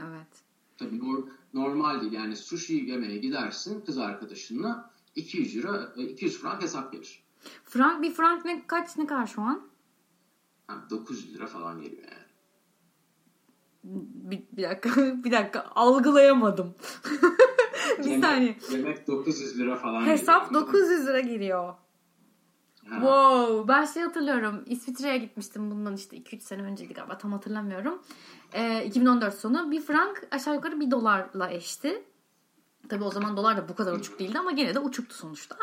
Evet. 0.00 0.26
Tabii 0.78 0.96
nor- 0.98 1.28
normal 1.54 2.00
değil. 2.00 2.12
Yani 2.12 2.36
sushi 2.36 2.74
yemeye 2.74 3.16
gidersin 3.18 3.80
kız 3.86 3.98
arkadaşınla 3.98 4.90
200 5.16 5.56
euro, 5.56 5.76
e, 5.96 6.02
200 6.02 6.38
frank 6.38 6.62
hesap 6.62 6.92
gelir. 6.92 7.22
Frank 7.64 8.02
bir 8.02 8.12
frank 8.12 8.44
ne 8.44 8.66
kaç 8.66 8.96
ne 8.98 9.06
kadar 9.06 9.26
şu 9.26 9.42
an? 9.42 9.62
Yani 10.70 10.90
900 10.90 11.34
lira 11.34 11.46
falan 11.46 11.82
geliyor 11.82 12.02
yani. 12.02 12.21
Bir, 13.84 14.42
bir 14.52 14.62
dakika 14.62 14.90
bir 15.24 15.32
dakika 15.32 15.66
algılayamadım. 15.74 16.74
bir 17.98 18.04
Yemek- 18.04 18.20
saniye. 18.20 18.56
Yemek 18.70 19.06
900 19.08 19.58
lira 19.58 19.76
falan 19.76 20.06
Hesap 20.06 20.48
geliyor. 20.48 20.66
900 20.66 21.06
lira 21.06 21.20
geliyor. 21.20 21.74
Ha. 22.88 22.94
Wow. 22.94 23.68
Ben 23.68 23.84
şey 23.84 24.02
hatırlıyorum. 24.02 24.62
İsviçre'ye 24.66 25.18
gitmiştim 25.18 25.70
bundan 25.70 25.94
işte 25.94 26.16
2-3 26.16 26.40
sene 26.40 26.62
önceydi 26.62 26.94
galiba 26.94 27.18
tam 27.18 27.32
hatırlamıyorum. 27.32 28.02
Ee, 28.52 28.84
2014 28.84 29.34
sonu. 29.34 29.70
Bir 29.70 29.80
frank 29.80 30.26
aşağı 30.30 30.54
yukarı 30.54 30.80
1 30.80 30.90
dolarla 30.90 31.50
eşti. 31.50 32.02
Tabii 32.88 33.04
o 33.04 33.10
zaman 33.10 33.36
dolar 33.36 33.56
da 33.56 33.68
bu 33.68 33.74
kadar 33.74 33.92
uçuk 33.92 34.18
değildi 34.18 34.38
ama 34.38 34.50
gene 34.50 34.74
de 34.74 34.78
uçuktu 34.78 35.14
sonuçta. 35.14 35.56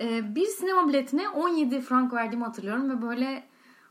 Ee, 0.00 0.34
bir 0.34 0.46
sinema 0.46 0.88
biletine 0.88 1.28
17 1.28 1.80
frank 1.80 2.12
verdiğimi 2.12 2.44
hatırlıyorum 2.44 2.90
ve 2.90 3.02
böyle 3.02 3.44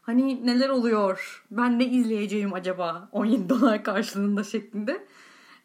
hani 0.06 0.46
neler 0.46 0.70
oluyor? 0.70 1.46
Ben 1.52 1.80
ne 1.80 1.86
izleyeceğim 1.86 2.54
acaba 2.54 3.10
17 3.12 3.50
dolar 3.50 3.84
karşılığında 3.84 4.44
şeklinde. 4.44 5.08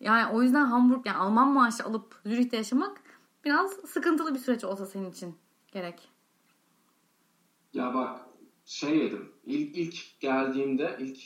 Yani 0.01 0.33
o 0.33 0.43
yüzden 0.43 0.65
Hamburg 0.65 1.07
yani 1.07 1.17
Alman 1.17 1.49
maaşı 1.49 1.85
alıp 1.85 2.21
Zürih'te 2.27 2.57
yaşamak 2.57 3.01
biraz 3.45 3.73
sıkıntılı 3.73 4.35
bir 4.35 4.39
süreç 4.39 4.65
olsa 4.65 4.87
senin 4.87 5.11
için 5.11 5.35
gerek. 5.73 6.09
Ya 7.75 7.95
bak 7.95 8.21
şey 8.65 8.99
yedim. 8.99 9.33
İlk, 9.45 9.77
ilk 9.77 10.21
geldiğimde 10.21 10.97
ilk 11.01 11.19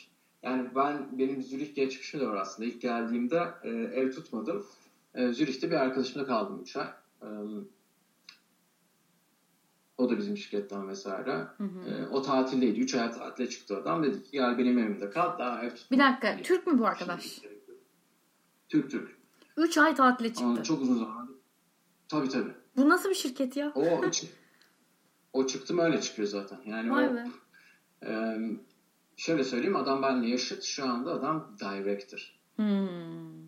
yani 0.42 0.68
ben 0.75 1.18
benim 1.18 1.42
Zürih 1.42 1.75
geçmişim 1.75 2.21
de 2.21 2.26
var 2.26 2.37
aslında. 2.37 2.68
İlk 2.68 2.80
geldiğimde 2.80 3.44
e, 3.62 3.68
ev 3.71 4.12
tutmadım. 4.12 4.66
E, 5.14 5.33
Zürih'te 5.33 5.71
bir 5.71 5.76
arkadaşımla 5.76 6.26
kaldım 6.26 6.61
3 6.62 6.76
ay. 6.76 6.87
E, 7.23 7.28
o 9.99 10.11
da 10.11 10.19
bizim 10.19 10.37
şirketten 10.37 10.89
vesaire. 10.89 11.33
Hı 11.59 11.65
hı. 11.65 11.91
E, 11.91 12.09
o 12.09 12.23
tatildeydi. 12.23 12.81
3 12.81 12.95
ay 12.95 13.13
tatile 13.13 13.49
çıktı 13.49 13.77
adam. 13.77 14.03
Dedi 14.03 14.23
ki 14.23 14.31
gel 14.33 14.59
benim 14.59 14.79
evimde 14.79 15.11
kal. 15.11 15.39
Daha 15.39 15.63
ev 15.65 15.71
tutma. 15.75 15.97
Bir 15.97 16.03
dakika 16.03 16.29
Hani 16.29 16.43
Türk 16.43 16.67
mü 16.67 16.79
bu 16.79 16.87
arkadaş? 16.87 17.23
şimdi- 17.25 17.55
Türk 18.69 18.91
Türk. 18.91 19.17
3 19.57 19.79
ay 19.79 19.95
tatile 19.95 20.29
çıktı. 20.29 20.45
Ama 20.45 20.63
çok 20.63 20.83
uzun 20.83 20.99
zaman. 20.99 21.37
Tabii 22.09 22.29
tabii. 22.29 22.53
Bu 22.77 22.89
nasıl 22.89 23.11
bir 23.11 23.15
şirket 23.15 23.57
ya? 23.57 23.73
O, 23.75 23.85
o 25.33 25.47
çıktı 25.47 25.75
mı 25.75 25.83
öyle 25.83 26.01
çıkıyor 26.01 26.29
zaten. 26.29 26.59
Yani 26.67 26.91
Vay 26.91 27.09
o 27.09 27.15
be. 27.15 27.25
Ee, 28.07 28.39
şöyle 29.17 29.45
söyleyeyim 29.45 29.77
adam 29.77 30.03
benimle 30.03 30.29
yaşıt 30.29 30.63
şu 30.63 30.85
anda 30.85 31.13
adam 31.13 31.57
director. 31.61 32.35
Hmm. 32.57 33.45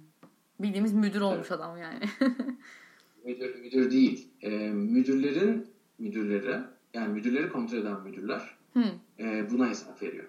Bildiğimiz 0.61 0.93
müdür 0.93 1.21
olmuş 1.21 1.51
adam 1.51 1.79
yani. 1.79 2.01
Müdür, 3.25 3.55
müdür 3.55 3.91
değil. 3.91 4.29
Ee, 4.43 4.69
müdürlerin 4.69 5.71
müdürleri 5.99 6.61
yani 6.95 7.09
müdürleri 7.13 7.53
kontrol 7.53 7.79
eden 7.79 8.01
müdürler 8.03 8.57
Hmm. 8.73 8.83
e, 9.19 9.51
buna 9.51 9.69
hesap 9.69 10.03
veriyor. 10.03 10.25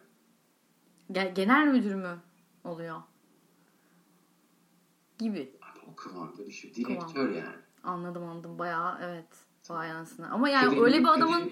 Ge- 1.12 1.34
Genel 1.34 1.68
müdür 1.68 1.96
mü 1.96 2.18
oluyor? 2.64 3.02
Gibi. 5.18 5.52
Abi, 5.62 5.80
o 5.92 5.96
kıvamda 5.96 6.46
bir 6.46 6.52
şey. 6.52 6.76
Direktör 6.76 7.30
yani. 7.30 7.56
Anladım 7.84 8.24
anladım. 8.24 8.60
Bayağı 8.60 8.98
evet. 9.02 9.26
Vay 9.70 9.92
anasını. 9.92 10.30
Ama 10.32 10.50
yani 10.50 10.72
Benim- 10.72 10.84
öyle 10.84 11.00
bir 11.00 11.08
adamın 11.08 11.52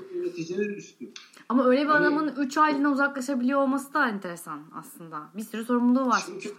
üstü. 0.77 1.13
ama 1.50 1.65
öyle 1.65 1.81
bir 1.81 1.88
Hani- 1.89 2.05
adamın 2.07 2.36
3 2.38 2.57
aylığına 2.57 2.91
uzaklaşabiliyor 2.91 3.60
olması 3.62 3.93
da 3.93 4.10
enteresan 4.10 4.63
aslında. 4.75 5.29
Bir 5.38 5.41
sürü 5.41 5.65
sorumluluğu 5.65 6.07
var. 6.07 6.24
Çünkü 6.25 6.50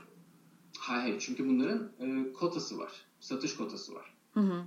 hayır 0.79 1.19
çünkü 1.21 1.49
bunların 1.49 1.91
e, 2.01 2.33
kotası 2.33 2.79
var. 2.79 2.93
Satış 3.21 3.57
kotası 3.57 3.95
var. 3.95 4.15
Hı 4.35 4.41
hı. 4.41 4.65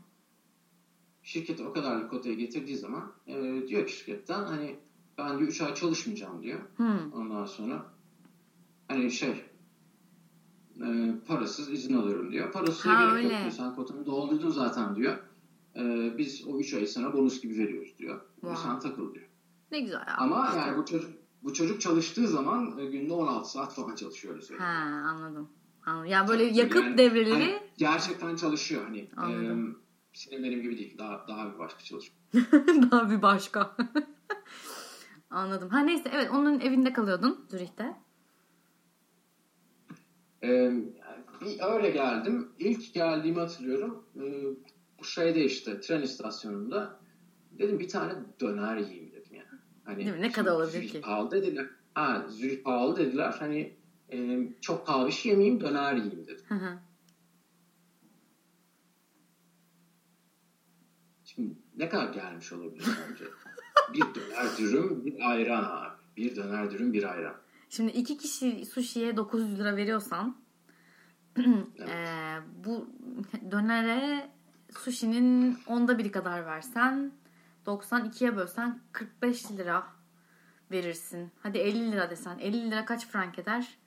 Şirket 1.29 1.61
o 1.61 1.73
kadarlık 1.73 2.09
kotaya 2.09 2.35
getirdiği 2.35 2.77
zaman 2.77 3.11
e, 3.27 3.63
diyor 3.67 3.87
ki 3.87 3.93
şirketten 3.93 4.43
hani 4.43 4.75
ben 5.17 5.39
diyor 5.39 5.49
3 5.49 5.61
ay 5.61 5.75
çalışmayacağım 5.75 6.43
diyor. 6.43 6.59
Hı. 6.77 6.99
Ondan 7.13 7.45
sonra 7.45 7.85
hani 8.87 9.11
şey 9.11 9.45
e, 10.81 11.15
parasız 11.27 11.71
izin 11.71 11.93
alıyorum 11.93 12.31
diyor. 12.31 12.51
Parasız 12.51 12.85
Ha, 12.85 13.01
gerek 13.01 13.13
öyle. 13.13 13.33
yok 13.33 13.41
diyor. 13.41 13.51
Sen 13.51 13.75
kotanı 13.75 14.05
doldurdun 14.05 14.49
zaten 14.49 14.95
diyor. 14.95 15.17
E, 15.75 16.13
biz 16.17 16.47
o 16.47 16.59
3 16.59 16.73
ayı 16.73 16.87
sana 16.87 17.13
bonus 17.13 17.41
gibi 17.41 17.57
veriyoruz 17.57 17.97
diyor. 17.99 18.21
Wow. 18.35 18.61
Sen 18.63 18.79
takıl 18.79 19.13
diyor. 19.13 19.25
Ne 19.71 19.79
güzel 19.79 19.99
ya. 20.07 20.15
Ama 20.17 20.47
İşte. 20.47 20.59
yani 20.59 20.77
bu 20.77 20.85
çocuk 20.85 21.11
bu 21.43 21.53
çocuk 21.53 21.81
çalıştığı 21.81 22.27
zaman 22.27 22.77
e, 22.79 22.85
günde 22.85 23.13
16 23.13 23.51
saat 23.51 23.73
falan 23.73 23.95
çalışıyor 23.95 24.33
öyle 24.51 24.63
anladım. 24.63 25.49
anladım. 25.85 26.07
Yani 26.09 26.27
böyle 26.27 26.43
Yani 26.43 26.57
yakıt 26.57 26.97
devreleri 26.97 27.33
Hani 27.33 27.59
gerçekten 27.77 28.35
çalışıyor 28.35 28.83
hani. 28.85 29.09
Anladım. 29.17 29.71
E, 29.85 29.88
senin 30.13 30.43
benim 30.43 30.61
gibi 30.61 30.77
değil. 30.77 30.97
Daha 30.97 31.27
daha 31.27 31.53
bir 31.53 31.59
başka 31.59 31.83
çalışıyor. 31.83 32.17
daha 32.91 33.09
bir 33.11 33.21
başka. 33.21 33.75
anladım. 35.29 35.69
Ha 35.69 35.79
neyse 35.79 36.09
evet 36.13 36.31
onun 36.31 36.59
evinde 36.59 36.93
kalıyordun 36.93 37.45
Zürih'te. 37.49 37.95
Ee, 40.43 40.71
öyle 41.61 41.89
geldim. 41.89 42.51
İlk 42.59 42.93
geldiğimi 42.93 43.39
hatırlıyorum. 43.39 44.05
Ee, 44.15 45.03
şeyde 45.03 45.45
işte 45.45 45.81
tren 45.81 46.01
istasyonunda 46.01 46.99
dedim 47.51 47.79
bir 47.79 47.89
tane 47.89 48.13
döner 48.39 48.77
yiyeyim 48.77 49.11
dedim 49.11 49.35
yani. 49.35 49.59
Hani 49.83 49.97
Değil 49.97 50.11
mi? 50.11 50.21
Ne 50.21 50.31
kadar 50.31 50.51
olabilir 50.51 50.71
Zürih 50.71 50.91
ki? 50.91 51.01
pahalı 51.01 51.31
dediler. 51.31 51.65
Ha, 51.93 52.25
Zürih 52.29 52.63
pahalı 52.63 52.97
dediler. 52.97 53.35
Hani 53.39 53.73
e, 54.11 54.39
çok 54.61 54.87
pahalı 54.87 55.07
bir 55.07 55.11
şey 55.11 55.31
yemeyeyim 55.31 55.61
döner 55.61 55.95
yiyeyim 55.95 56.27
dedim. 56.27 56.45
Hı 56.47 56.55
hı. 56.55 56.79
Şimdi 61.23 61.53
ne 61.79 61.89
kadar 61.89 62.13
gelmiş 62.13 62.53
olabilir 62.53 62.83
sence? 62.83 63.25
bir 63.93 64.15
döner 64.15 64.57
dürüm, 64.57 65.05
bir 65.05 65.29
ayran 65.29 65.63
abi. 65.63 65.95
Bir 66.17 66.35
döner 66.35 66.71
dürüm, 66.71 66.93
bir 66.93 67.03
ayran. 67.11 67.35
Şimdi 67.69 67.91
iki 67.91 68.17
kişi 68.17 68.65
sushi'ye 68.65 69.17
900 69.17 69.59
lira 69.59 69.75
veriyorsan 69.75 70.37
eee, 71.37 72.39
bu 72.65 72.89
dönere 73.51 74.29
sushi'nin 74.77 75.57
onda 75.67 75.97
biri 75.97 76.11
kadar 76.11 76.45
versen 76.45 77.11
92'ye 77.65 78.35
bölsen 78.35 78.79
45 78.91 79.51
lira 79.51 79.83
verirsin. 80.71 81.31
Hadi 81.43 81.57
50 81.57 81.91
lira 81.91 82.09
desen. 82.09 82.39
50 82.39 82.71
lira 82.71 82.85
kaç 82.85 83.07
frank 83.07 83.39
eder? 83.39 83.77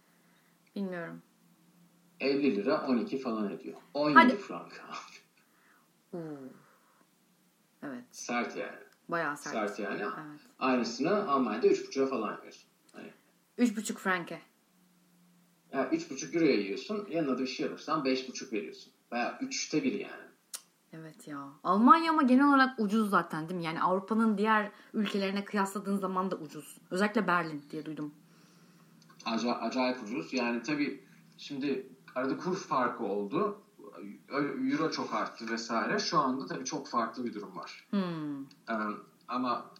Bilmiyorum. 0.77 1.23
50 2.21 2.57
lira 2.57 2.87
12 2.87 3.19
falan 3.19 3.51
ediyor. 3.53 3.79
17 3.95 4.19
Hadi. 4.19 4.37
frank. 4.37 4.83
Oo. 6.15 6.19
Evet. 7.83 8.05
sert 8.11 8.57
yani. 8.57 8.79
Bayağı 9.09 9.37
sert. 9.37 9.53
Sert 9.55 9.79
yani. 9.79 10.03
Evet. 10.03 10.41
Aynısını 10.59 11.31
Almanya'da 11.31 11.67
3,5'a 11.67 12.07
falan 12.07 12.39
yiyorsun. 12.39 12.69
Hani, 12.93 13.11
3,5 13.59 13.95
franke. 13.95 14.41
yani 15.73 15.95
3,5 15.97 16.37
euroya 16.37 16.55
yiyorsun. 16.57 17.07
Yanına 17.11 17.39
da 17.39 17.43
bir 17.43 17.47
şey 17.47 17.67
alırsan 17.67 18.05
5,5 18.05 18.53
veriyorsun. 18.53 18.93
Veya 19.13 19.39
3'te 19.43 19.83
bir 19.83 19.93
yani. 19.93 20.23
Evet 20.93 21.29
ya. 21.29 21.49
Almanya 21.65 22.11
ama 22.13 22.23
genel 22.23 22.49
olarak 22.49 22.81
ucuz 22.81 23.11
zaten 23.11 23.49
değil 23.49 23.61
mi? 23.61 23.67
Yani 23.67 23.83
Avrupa'nın 23.83 24.39
diğer 24.39 24.71
ülkelerine 24.95 25.45
kıyasladığın 25.45 25.97
zaman 25.97 26.31
da 26.31 26.37
ucuz. 26.37 26.77
Özellikle 26.91 27.27
Berlin 27.27 27.65
diye 27.71 27.85
duydum. 27.87 28.15
Aca- 29.25 29.55
acayip 29.61 30.03
ucuz. 30.03 30.33
Yani 30.33 30.63
tabii 30.63 31.05
şimdi 31.39 31.87
arada 32.15 32.37
kur 32.37 32.57
farkı 32.57 33.05
oldu. 33.05 33.63
Euro 34.73 34.91
çok 34.91 35.15
arttı 35.15 35.49
vesaire. 35.51 35.99
Şu 35.99 36.19
anda 36.19 36.47
tabii 36.47 36.65
çok 36.65 36.89
farklı 36.89 37.25
bir 37.25 37.35
durum 37.35 37.57
var. 37.57 37.87
Hmm. 37.91 38.43
Ee, 38.43 38.97
ama 39.29 39.71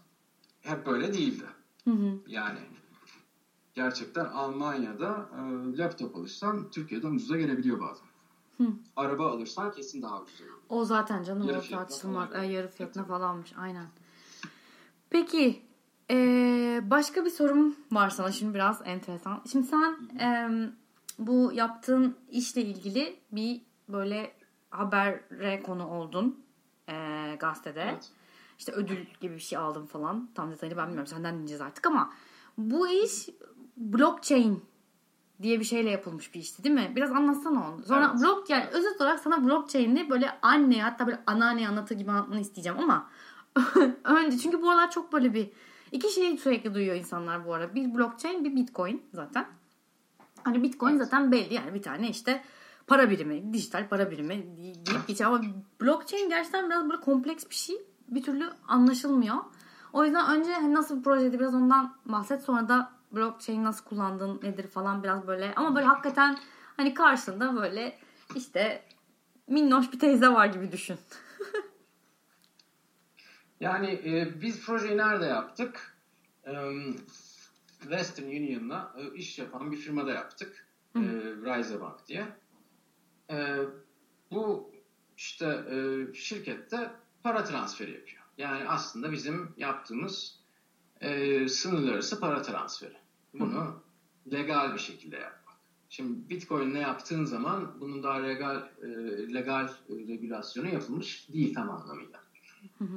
hep 0.61 0.87
böyle 0.87 1.15
değildi. 1.15 1.45
Hı 1.85 1.91
hı. 1.91 2.19
Yani 2.27 2.59
gerçekten 3.75 4.25
Almanya'da 4.25 5.29
e, 5.39 5.77
laptop 5.79 6.17
alırsan 6.17 6.71
Türkiye'den 6.71 7.11
ucuza 7.11 7.37
gelebiliyor 7.37 7.81
bazen. 7.81 8.07
Hı. 8.59 8.65
Araba 8.97 9.31
alırsan 9.31 9.73
kesin 9.73 10.03
daha 10.03 10.23
ucuz 10.23 10.41
oluyor. 10.41 10.55
O 10.69 10.85
zaten 10.85 11.23
canım 11.23 11.49
Yarı 11.49 11.61
falan. 11.91 12.43
E, 12.43 12.47
yarı 12.47 12.69
fiyatına 12.69 13.05
falanmış 13.05 13.53
aynen. 13.57 13.87
Peki 15.11 15.63
e, 16.11 16.81
başka 16.85 17.25
bir 17.25 17.31
sorum 17.31 17.77
var 17.93 18.11
sana 18.11 18.33
şimdi 18.33 18.55
biraz 18.55 18.81
enteresan. 18.85 19.43
Şimdi 19.53 19.67
sen 19.67 19.97
e, 20.21 20.49
bu 21.19 21.53
yaptığın 21.55 22.17
işle 22.31 22.63
ilgili 22.63 23.17
bir 23.33 23.61
böyle 23.89 24.33
habere 24.71 25.63
konu 25.63 25.87
oldun 25.89 26.45
e, 26.89 26.95
gazetede. 27.41 27.83
Evet. 27.83 28.11
İşte 28.59 28.73
ödül 28.73 29.07
gibi 29.21 29.35
bir 29.35 29.41
şey 29.41 29.59
aldım 29.59 29.87
falan. 29.87 30.29
Tam 30.35 30.51
detayını 30.51 30.77
ben 30.77 30.87
bilmiyorum. 30.87 31.07
Senden 31.07 31.35
dinleyeceğiz 31.35 31.61
artık 31.61 31.87
ama 31.87 32.13
bu 32.59 32.89
iş 32.89 33.29
blockchain 33.77 34.65
diye 35.43 35.61
bir 35.61 35.65
şeyle 35.65 35.91
yapılmış 35.91 36.35
bir 36.35 36.41
işti 36.41 36.65
değil 36.65 36.75
mi? 36.75 36.93
Biraz 36.97 37.13
anlatsana 37.13 37.69
onu. 37.69 37.85
Sonra 37.85 38.11
Evet. 38.13 38.23
blok 38.23 38.51
yani 38.51 38.65
özet 38.67 39.01
olarak 39.01 39.21
sana 39.21 39.45
blockchain'i 39.45 40.11
böyle 40.11 40.39
anne 40.43 40.83
hatta 40.83 41.07
böyle 41.07 41.23
anneanne 41.27 41.69
anlatır 41.69 41.95
gibi 41.95 42.11
anlatmanı 42.11 42.41
isteyeceğim 42.41 42.79
ama 42.79 43.11
önce 44.05 44.39
çünkü 44.39 44.63
bu 44.63 44.71
aralar 44.71 44.91
çok 44.91 45.13
böyle 45.13 45.35
bir 45.35 45.51
iki 45.93 46.09
şeyi 46.09 46.39
sürekli 46.39 46.75
duyuyor 46.75 46.97
insanlar 46.97 47.47
bu 47.47 47.55
ara. 47.55 47.75
Bir 47.75 47.95
blockchain 47.95 48.45
bir 48.45 48.57
bitcoin 48.57 49.03
zaten. 49.13 49.47
Hani 50.45 50.63
bitcoin 50.63 50.91
Evet. 50.91 51.05
zaten 51.05 51.33
belli 51.33 51.55
yani 51.55 51.75
bir 51.75 51.83
tane 51.83 52.09
işte 52.09 52.45
para 52.93 53.11
birimi, 53.11 53.53
dijital 53.53 53.89
para 53.89 54.11
birimi 54.11 54.57
deyip 54.87 55.07
geçiyor 55.09 55.31
ama 55.31 55.45
blockchain 55.81 56.29
gerçekten 56.29 56.71
biraz 56.71 56.89
böyle 56.89 57.01
kompleks 57.01 57.45
bir 57.51 57.55
şey. 57.55 57.77
Bir 58.09 58.23
türlü 58.23 58.51
anlaşılmıyor. 58.69 59.37
O 59.93 60.05
yüzden 60.05 60.39
önce 60.39 60.53
hani 60.53 60.75
nasıl 60.75 60.99
bir 60.99 61.03
projeydi 61.03 61.41
biraz 61.41 61.55
ondan 61.55 61.97
bahset 62.05 62.43
sonra 62.43 62.69
da 62.69 62.93
blockchain 63.13 63.65
nasıl 63.65 63.85
kullandın 63.85 64.41
nedir 64.43 64.67
falan 64.67 65.03
biraz 65.03 65.27
böyle 65.27 65.55
ama 65.55 65.77
böyle 65.77 65.87
hakikaten 65.87 66.39
hani 66.77 66.95
karşında 66.95 67.57
böyle 67.57 67.99
işte 68.35 68.83
minnoş 69.49 69.93
bir 69.93 69.99
teyze 69.99 70.29
var 70.29 70.47
gibi 70.47 70.73
düşün. 70.73 70.97
Yani 73.61 73.91
e, 74.05 74.41
biz 74.43 74.67
projeyi 74.67 74.97
nerede 74.97 75.25
yaptık? 75.25 75.97
E, 76.47 76.53
Western 77.81 78.27
Union'la 78.27 78.95
e, 78.99 79.17
iş 79.17 79.39
yapan 79.39 79.73
bir 79.73 79.77
firmada 79.77 80.13
yaptık. 80.13 80.67
E, 80.97 81.01
Rise 81.01 81.81
Bank 81.81 82.09
diye. 82.09 82.27
E, 83.33 83.59
bu 84.31 84.71
işte 85.17 85.47
e, 85.47 86.07
şirkette 86.15 86.91
para 87.23 87.45
transferi 87.45 87.91
yapıyor. 87.91 88.23
Yani 88.39 88.69
aslında 88.69 89.13
bizim 89.13 89.49
yaptığımız 89.57 90.39
e, 91.01 91.49
sınırlar 91.49 91.93
arası 91.93 92.21
para 92.21 92.43
transferi. 92.43 92.97
Bunu 93.35 93.83
legal 94.33 94.75
bir 94.75 94.79
şekilde 94.79 95.17
yapmak. 95.17 95.57
Şimdi 95.89 96.29
Bitcoin'le 96.31 96.75
yaptığın 96.81 97.25
zaman 97.25 97.81
bunun 97.81 98.03
daha 98.03 98.17
legal 98.19 98.57
e, 98.83 98.89
legal 99.35 99.65
e, 99.65 99.93
regülasyonu 99.95 100.69
yapılmış 100.69 101.29
değil 101.33 101.55
tam 101.55 101.71
anlamıyla. 101.71 102.21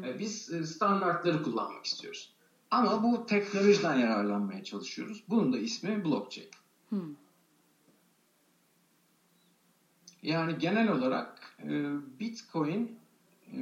E, 0.04 0.20
Biz 0.20 0.54
e, 0.54 0.64
standartları 0.64 1.44
kullanmak 1.44 1.86
istiyoruz. 1.86 2.34
Ama 2.72 3.04
bu 3.04 3.26
teknolojiden 3.26 3.96
yararlanmaya 3.96 4.64
çalışıyoruz. 4.64 5.24
Bunun 5.30 5.54
da 5.54 5.58
ismi 5.58 6.06
blockchain. 6.06 6.50
Hmm. 6.90 7.16
Yani 10.26 10.58
genel 10.58 10.92
olarak 10.92 11.56
e, 11.64 11.70
Bitcoin 12.20 13.00
e, 13.48 13.60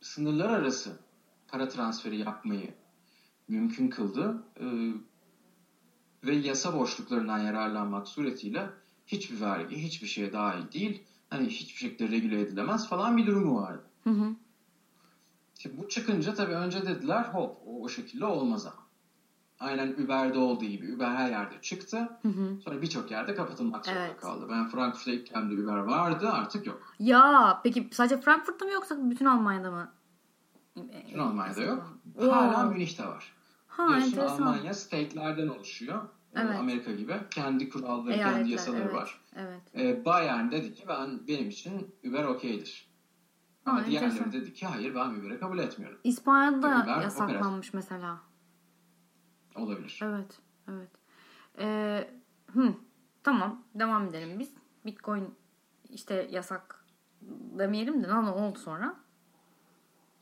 sınırlar 0.00 0.50
arası 0.50 0.98
para 1.48 1.68
transferi 1.68 2.18
yapmayı 2.18 2.74
mümkün 3.48 3.90
kıldı 3.90 4.42
E, 4.60 4.66
ve 6.24 6.34
yasa 6.34 6.78
boşluklarından 6.78 7.38
yararlanmak 7.38 8.08
suretiyle 8.08 8.70
hiçbir 9.06 9.40
vergi, 9.40 9.76
hiçbir 9.76 10.06
şeye 10.06 10.32
dahil 10.32 10.72
değil, 10.72 11.02
hani 11.30 11.48
hiçbir 11.48 11.78
şekilde 11.78 12.10
regüle 12.10 12.40
edilemez 12.40 12.88
falan 12.88 13.16
bir 13.16 13.26
durumu 13.26 13.62
vardı. 13.62 13.84
Hı 14.04 14.10
hı. 14.10 14.34
Şimdi 15.58 15.78
bu 15.78 15.88
çıkınca 15.88 16.34
tabii 16.34 16.54
önce 16.54 16.86
dediler 16.86 17.24
hop 17.24 17.62
o, 17.66 17.82
o 17.82 17.88
şekilde 17.88 18.24
olmaz 18.24 18.66
ama. 18.66 18.79
Aynen 19.60 19.92
Uber'de 19.92 20.38
olduğu 20.38 20.64
gibi 20.64 20.94
Uber 20.94 21.10
her 21.10 21.30
yerde 21.30 21.54
çıktı. 21.62 22.08
Hı 22.22 22.28
hı. 22.28 22.60
Sonra 22.64 22.82
birçok 22.82 23.10
yerde 23.10 23.34
kapatılmak 23.34 23.86
zorunda 23.86 24.04
Evet. 24.06 24.20
kaldı. 24.20 24.46
Ben 24.50 24.68
Frankfurt'a 24.68 25.10
ilk 25.10 25.34
geldiğimde 25.34 25.62
Uber 25.62 25.76
vardı 25.76 26.30
artık 26.30 26.66
yok. 26.66 26.94
Ya 26.98 27.60
peki 27.64 27.88
sadece 27.92 28.20
Frankfurt'ta 28.20 28.64
mı 28.64 28.72
yoksa 28.72 29.10
bütün 29.10 29.24
Almanya'da 29.26 29.70
mı? 29.70 29.92
Bütün 30.76 31.18
Almanya'da 31.18 31.62
yok. 31.62 31.98
Oo. 32.18 32.32
Hala 32.32 32.64
Münih'te 32.64 33.06
var. 33.06 33.32
Ha 33.66 33.88
Biliyorsun 33.88 34.06
enteresan. 34.10 34.42
Almanya 34.42 34.74
state'lerden 34.74 35.48
oluşuyor. 35.48 36.02
Evet. 36.34 36.58
Amerika 36.58 36.92
gibi. 36.92 37.14
Kendi 37.30 37.70
kuralları, 37.70 38.14
kendi 38.14 38.18
Eyaletler, 38.18 38.50
yasaları 38.50 38.82
evet. 38.82 38.94
var. 38.94 39.20
Evet. 39.36 39.60
Ee, 39.78 40.04
Bayern 40.04 40.50
dedi 40.50 40.74
ki 40.74 40.84
ben 40.88 41.26
benim 41.28 41.48
için 41.48 41.94
Uber 42.08 42.24
okeydir. 42.24 42.90
Ama 43.66 43.86
diğerleri 43.86 44.32
dedi 44.32 44.52
ki 44.54 44.66
hayır 44.66 44.94
ben 44.94 45.10
Uber'i 45.10 45.40
kabul 45.40 45.58
etmiyorum. 45.58 45.98
İspanya'da 46.04 46.82
Uber, 46.84 47.02
yasaklanmış 47.02 47.74
mesela. 47.74 48.29
Olabilir. 49.54 50.00
Evet. 50.02 50.38
Evet. 50.68 50.90
Ee, 51.58 52.10
hı, 52.46 52.74
tamam. 53.22 53.64
Devam 53.74 54.06
edelim 54.06 54.38
biz. 54.38 54.50
Bitcoin 54.86 55.34
işte 55.90 56.28
yasak 56.30 56.84
demeyelim 57.58 58.04
de 58.04 58.08
ne 58.08 58.30
oldu 58.30 58.58
sonra? 58.58 58.96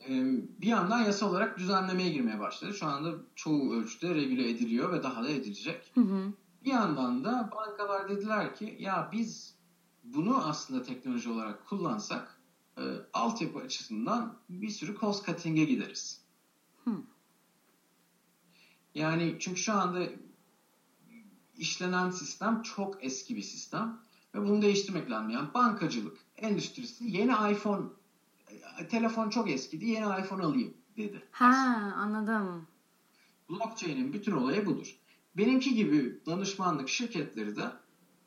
Ee, 0.09 0.23
bir 0.61 0.67
yandan 0.67 0.99
yasa 0.99 1.25
olarak 1.25 1.57
düzenlemeye 1.57 2.09
girmeye 2.09 2.39
başladı. 2.39 2.73
Şu 2.73 2.85
anda 2.85 3.11
çoğu 3.35 3.73
ölçüde 3.73 4.15
regüle 4.15 4.49
ediliyor 4.49 4.93
ve 4.93 5.03
daha 5.03 5.23
da 5.23 5.29
edilecek. 5.29 5.91
Hı 5.95 6.01
hı. 6.01 6.33
Bir 6.65 6.71
yandan 6.71 7.23
da 7.23 7.49
bankalar 7.55 8.09
dediler 8.09 8.55
ki 8.55 8.77
ya 8.79 9.09
biz 9.11 9.55
bunu 10.03 10.47
aslında 10.47 10.83
teknoloji 10.83 11.29
olarak 11.29 11.65
kullansak 11.65 12.41
e, 12.77 12.83
altyapı 13.13 13.59
açısından 13.59 14.37
bir 14.49 14.69
sürü 14.69 14.99
cost 14.99 15.25
cutting'e 15.25 15.65
gideriz. 15.65 16.18
Yani 18.95 19.35
çünkü 19.39 19.59
şu 19.59 19.73
anda 19.73 20.07
işlenen 21.57 22.09
sistem 22.09 22.61
çok 22.61 23.03
eski 23.03 23.35
bir 23.35 23.41
sistem 23.41 23.97
ve 24.35 24.43
bunu 24.43 24.61
değiştirmek 24.61 25.09
lazım. 25.09 25.29
Yani 25.29 25.53
bankacılık 25.53 26.17
endüstrisi 26.37 27.03
yeni 27.03 27.51
iPhone 27.51 27.85
e, 28.79 28.87
telefon 28.87 29.29
çok 29.29 29.49
eskidi 29.49 29.85
yeni 29.85 30.21
iPhone 30.21 30.43
alayım 30.43 30.73
dedi. 30.97 31.23
Ha 31.31 31.45
anladım. 31.97 32.65
Blockchain'in 33.49 34.13
bütün 34.13 34.31
olayı 34.31 34.65
budur. 34.65 34.95
Benimki 35.37 35.73
gibi 35.73 36.15
danışmanlık 36.25 36.89
şirketleri 36.89 37.55
de 37.55 37.71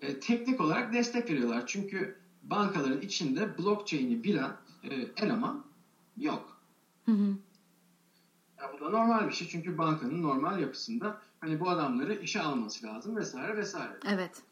e, 0.00 0.18
teknik 0.18 0.60
olarak 0.60 0.92
destek 0.92 1.30
veriyorlar. 1.30 1.62
Çünkü 1.66 2.14
bankaların 2.42 3.00
içinde 3.00 3.58
blockchain'i 3.58 4.24
bilen 4.24 4.54
e, 4.90 5.08
eleman 5.16 5.64
yok. 6.16 6.56
Hı 7.04 7.12
hı. 7.12 7.36
Ya 8.62 8.72
bu 8.72 8.84
da 8.84 8.88
normal 8.88 9.28
bir 9.28 9.32
şey 9.32 9.48
çünkü 9.48 9.78
bankanın 9.78 10.22
normal 10.22 10.60
yapısında 10.60 11.20
hani 11.40 11.60
bu 11.60 11.70
adamları 11.70 12.14
işe 12.14 12.42
alması 12.42 12.86
lazım 12.86 13.16
vesaire 13.16 13.56
vesaire. 13.56 13.98
Evet. 14.08 14.42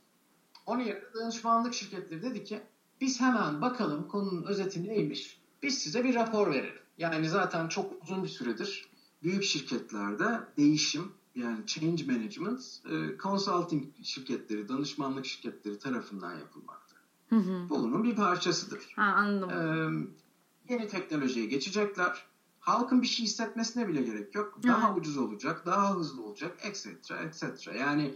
Onun 0.66 0.82
yerine 0.82 1.14
danışmanlık 1.14 1.74
şirketleri 1.74 2.22
dedi 2.22 2.44
ki 2.44 2.60
biz 3.00 3.20
hemen 3.20 3.60
bakalım 3.60 4.08
konunun 4.08 4.42
özeti 4.42 4.84
neymiş. 4.84 5.40
Biz 5.62 5.78
size 5.78 6.04
bir 6.04 6.14
rapor 6.14 6.50
verelim. 6.50 6.82
Yani 6.98 7.28
zaten 7.28 7.68
çok 7.68 8.02
uzun 8.02 8.24
bir 8.24 8.28
süredir 8.28 8.90
büyük 9.22 9.44
şirketlerde 9.44 10.40
değişim 10.56 11.12
yani 11.34 11.66
change 11.66 12.04
management 12.04 12.60
e, 12.90 13.18
consulting 13.22 13.84
şirketleri, 14.02 14.68
danışmanlık 14.68 15.26
şirketleri 15.26 15.78
tarafından 15.78 16.38
yapılmakta. 16.38 16.96
Hı 17.28 17.36
hı. 17.36 17.68
Bu 17.68 17.82
bunun 17.82 18.04
bir 18.04 18.16
parçasıdır. 18.16 18.92
Ha 18.96 19.02
anladım. 19.02 20.08
Ee, 20.68 20.72
yeni 20.72 20.88
teknolojiye 20.88 21.46
geçecekler. 21.46 22.29
Halkın 22.60 23.02
bir 23.02 23.06
şey 23.06 23.26
hissetmesine 23.26 23.88
bile 23.88 24.02
gerek 24.02 24.34
yok. 24.34 24.58
Daha 24.62 24.88
Evet. 24.88 24.98
ucuz 24.98 25.18
olacak, 25.18 25.66
daha 25.66 25.94
hızlı 25.94 26.22
olacak, 26.22 26.58
etc. 26.62 26.86
etc. 27.10 27.66
Yani 27.78 28.14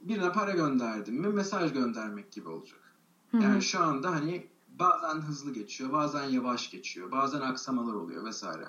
birine 0.00 0.32
para 0.32 0.52
gönderdim 0.52 1.20
mi 1.20 1.28
mesaj 1.28 1.72
göndermek 1.72 2.32
gibi 2.32 2.48
olacak. 2.48 2.80
Yani 3.32 3.62
şu 3.62 3.80
anda 3.80 4.10
hani 4.12 4.46
bazen 4.68 5.20
hızlı 5.20 5.52
geçiyor, 5.52 5.92
bazen 5.92 6.24
yavaş 6.24 6.70
geçiyor, 6.70 7.10
bazen 7.10 7.40
aksamalar 7.40 7.94
oluyor 7.94 8.24
vesaire. 8.24 8.64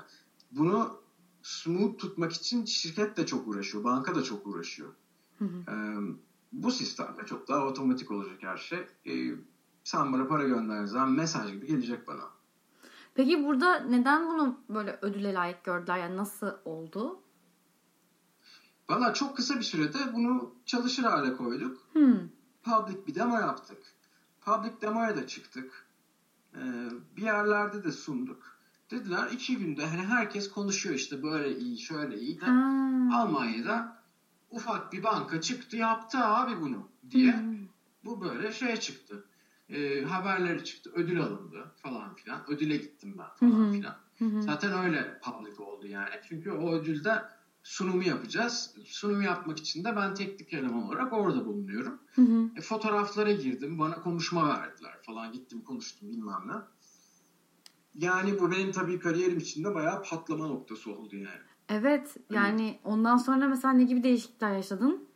Bunu 0.52 1.00
smooth 1.44 1.98
tutmak 1.98 2.32
için 2.34 2.66
şirket 2.66 3.18
de 3.18 3.26
çok 3.26 3.48
uğraşıyor, 3.48 3.84
banka 3.84 4.16
da 4.16 4.24
çok 4.24 4.48
uğraşıyor. 4.48 4.94
Ee, 5.70 5.96
bu 6.52 6.72
sistemde 6.72 7.26
çok 7.26 7.48
daha 7.48 7.66
otomatik 7.66 8.12
olacak 8.12 8.38
her 8.44 8.58
şey. 8.58 8.88
Ee, 9.08 9.36
sen 9.84 10.14
bana 10.14 10.28
para 10.28 10.44
gönderdiğin 10.44 10.86
zaman 10.86 11.12
mesaj 11.12 11.52
gibi 11.52 11.68
gelecek 11.68 12.08
bana. 12.08 12.30
Peki 13.20 13.46
burada 13.46 13.80
neden 13.80 14.28
bunu 14.28 14.60
böyle 14.70 15.00
ödüle 15.02 15.34
layık 15.34 15.64
gördüler? 15.64 15.98
Yani 15.98 16.18
nasıl 16.18 16.52
oldu? 16.66 17.22
Valla 18.90 19.14
çok 19.14 19.36
kısa 19.38 19.56
bir 19.56 19.64
sürede 19.64 19.98
bunu 20.14 20.56
çalışır 20.66 21.04
hale 21.04 21.38
koyduk. 21.38 21.78
Hmm. 21.94 22.20
Public 22.64 23.08
bir 23.08 23.16
demo 23.16 23.40
yaptık. 23.40 23.78
Public 24.42 24.82
demoya 24.82 25.16
da 25.16 25.28
çıktık. 25.28 25.88
Ee, 26.56 26.60
bir 27.18 27.22
yerlerde 27.22 27.84
de 27.84 27.92
sunduk. 27.92 28.60
Dediler 28.92 29.28
iki 29.32 29.58
günde 29.58 29.86
hani 29.86 30.02
herkes 30.02 30.52
konuşuyor 30.52 30.96
işte 30.96 31.24
böyle 31.24 31.58
iyi 31.58 31.80
şöyle 31.80 32.20
iyi 32.20 32.42
de 32.42 32.46
Ha. 32.46 33.10
Almanya'da 33.14 34.04
ufak 34.52 34.94
bir 34.94 35.04
banka 35.04 35.42
çıktı 35.42 35.78
yaptı 35.78 36.18
abi 36.18 36.62
bunu 36.62 36.88
diye. 37.12 37.38
Hmm. 37.38 37.68
Bu 38.06 38.22
böyle 38.22 38.54
şey 38.54 38.78
çıktı. 38.78 39.26
Ee, 39.70 40.02
haberleri 40.02 40.64
çıktı. 40.64 40.92
Ödül 40.94 41.22
alındı 41.22 41.72
falan 41.78 42.16
filan. 42.16 42.52
Ödüle 42.52 42.78
gittim 42.78 43.16
ben 43.18 43.50
falan 43.50 43.68
hı. 43.68 43.72
filan. 43.72 43.96
Hı 44.18 44.26
hı. 44.26 44.42
Zaten 44.42 44.86
öyle 44.86 45.20
public 45.24 45.64
oldu 45.64 45.88
yani. 45.88 46.10
Çünkü 46.30 46.52
o 46.52 46.72
ödülde 46.72 47.24
sunumu 47.64 48.04
yapacağız. 48.04 48.76
Sunumu 48.86 49.24
yapmak 49.24 49.58
için 49.58 49.84
de 49.84 49.96
ben 49.96 50.14
teknik 50.14 50.54
eleman 50.54 50.84
olarak 50.84 51.14
orada 51.14 51.46
bulunuyorum. 51.46 52.00
Hı 52.16 52.22
hı. 52.22 52.50
E, 52.56 52.62
fotoğraflara 52.62 53.32
girdim. 53.32 53.80
Bana 53.80 54.02
konuşma 54.02 54.50
verdiler 54.50 55.02
falan. 55.06 55.32
Gittim 55.32 55.62
konuştum 55.62 56.10
bilmem 56.10 56.42
ne. 56.48 56.54
Yani 57.96 58.40
bu 58.40 58.52
benim 58.52 58.72
tabii 58.72 59.00
kariyerim 59.00 59.38
içinde 59.38 59.76
bayağı 59.76 60.04
patlama 60.04 60.48
noktası 60.48 60.92
oldu 60.92 61.16
yani. 61.16 61.50
Evet 61.70 62.18
yani 62.30 62.80
ondan 62.84 63.18
sonra 63.18 63.48
mesela 63.48 63.74
ne 63.74 63.84
gibi 63.84 64.04
değişiklikler 64.04 64.52
yaşadın? 64.52 65.10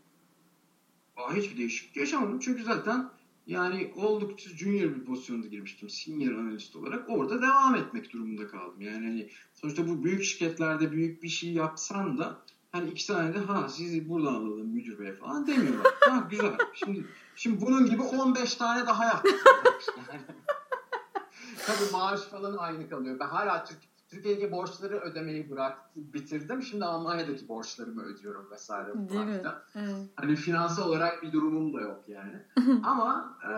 Aa, 1.18 1.34
hiçbir 1.34 1.58
değişiklik 1.58 1.98
yaşamadım. 1.98 2.40
Çünkü 2.40 2.64
zaten 2.64 3.10
yani 3.48 3.94
oldukça 3.96 4.50
junior 4.50 4.96
bir 4.96 5.06
pozisyonda 5.06 5.48
girmiştim. 5.48 5.90
Senior 5.90 6.34
analist 6.34 6.76
olarak. 6.76 7.10
Orada 7.10 7.42
devam 7.42 7.76
etmek 7.76 8.14
durumunda 8.14 8.48
kaldım. 8.48 8.82
Yani 8.82 9.08
hani 9.08 9.30
sonuçta 9.54 9.90
bu 9.90 10.04
büyük 10.04 10.24
şirketlerde 10.24 10.92
büyük 10.92 11.24
bir 11.24 11.30
şey 11.30 11.52
yapsan 11.52 12.18
da 12.18 12.42
hani 12.72 12.90
iki 12.90 13.08
tane 13.08 13.34
de 13.34 13.40
ha 13.40 13.70
sizi 13.70 14.10
buradan 14.10 14.34
alalım 14.34 14.68
müdür 14.68 15.00
bey 15.00 15.14
falan 15.14 15.48
demiyorlar. 15.48 15.94
ha 16.00 16.28
güzel. 16.30 16.58
Şimdi 16.74 17.06
şimdi 17.36 17.62
bunun 17.62 17.90
gibi 17.90 18.02
15 18.02 18.56
tane 18.56 18.88
daha 18.88 19.06
yaptık. 19.06 19.44
Tabii 21.66 21.92
maaş 21.92 22.22
falan 22.22 22.58
aynı 22.58 22.90
kalıyor. 22.90 23.20
Ben 23.20 23.28
hala 23.28 23.66
Türk, 23.66 23.80
Türkiye'deki 24.14 24.52
borçları 24.52 25.00
ödemeyi 25.00 25.52
bıraktım, 25.52 26.14
bitirdim. 26.14 26.64
Şimdi 26.64 26.86
Almanya'daki 26.86 27.48
borçlarımı 27.48 28.04
ödüyorum 28.04 28.52
vesaire. 28.52 29.10
Değil 29.10 29.26
mi? 29.26 29.42
Evet. 29.76 30.10
Hani 30.16 30.36
finansal 30.36 30.90
olarak 30.90 31.24
bir 31.24 31.32
durumum 31.32 31.74
da 31.74 31.82
yok 31.82 32.04
yani. 32.08 32.42
Ama 32.84 33.38
e, 33.44 33.52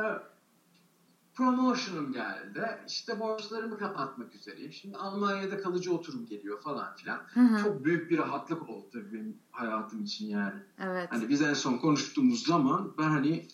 promotion'um 1.36 2.12
geldi. 2.12 2.80
İşte 2.88 3.20
borçlarımı 3.20 3.78
kapatmak 3.78 4.36
üzereyim. 4.36 4.74
Şimdi 4.74 4.98
Almanya'da 4.98 5.62
kalıcı 5.62 5.94
oturum 5.94 6.26
geliyor 6.26 6.62
falan 6.62 6.96
filan. 6.96 7.20
Hı 7.28 7.40
hı. 7.40 7.64
Çok 7.64 7.86
büyük 7.86 8.12
bir 8.12 8.18
rahatlık 8.18 8.70
oldu 8.70 8.90
tabii 8.94 9.14
benim 9.14 9.38
hayatım 9.52 10.04
için 10.04 10.26
yani. 10.26 10.60
Evet. 10.80 11.08
Hani 11.12 11.30
biz 11.30 11.42
en 11.42 11.54
son 11.54 11.78
konuştuğumuz 11.78 12.46
zaman 12.46 12.94
ben 12.98 13.10
hani 13.10 13.48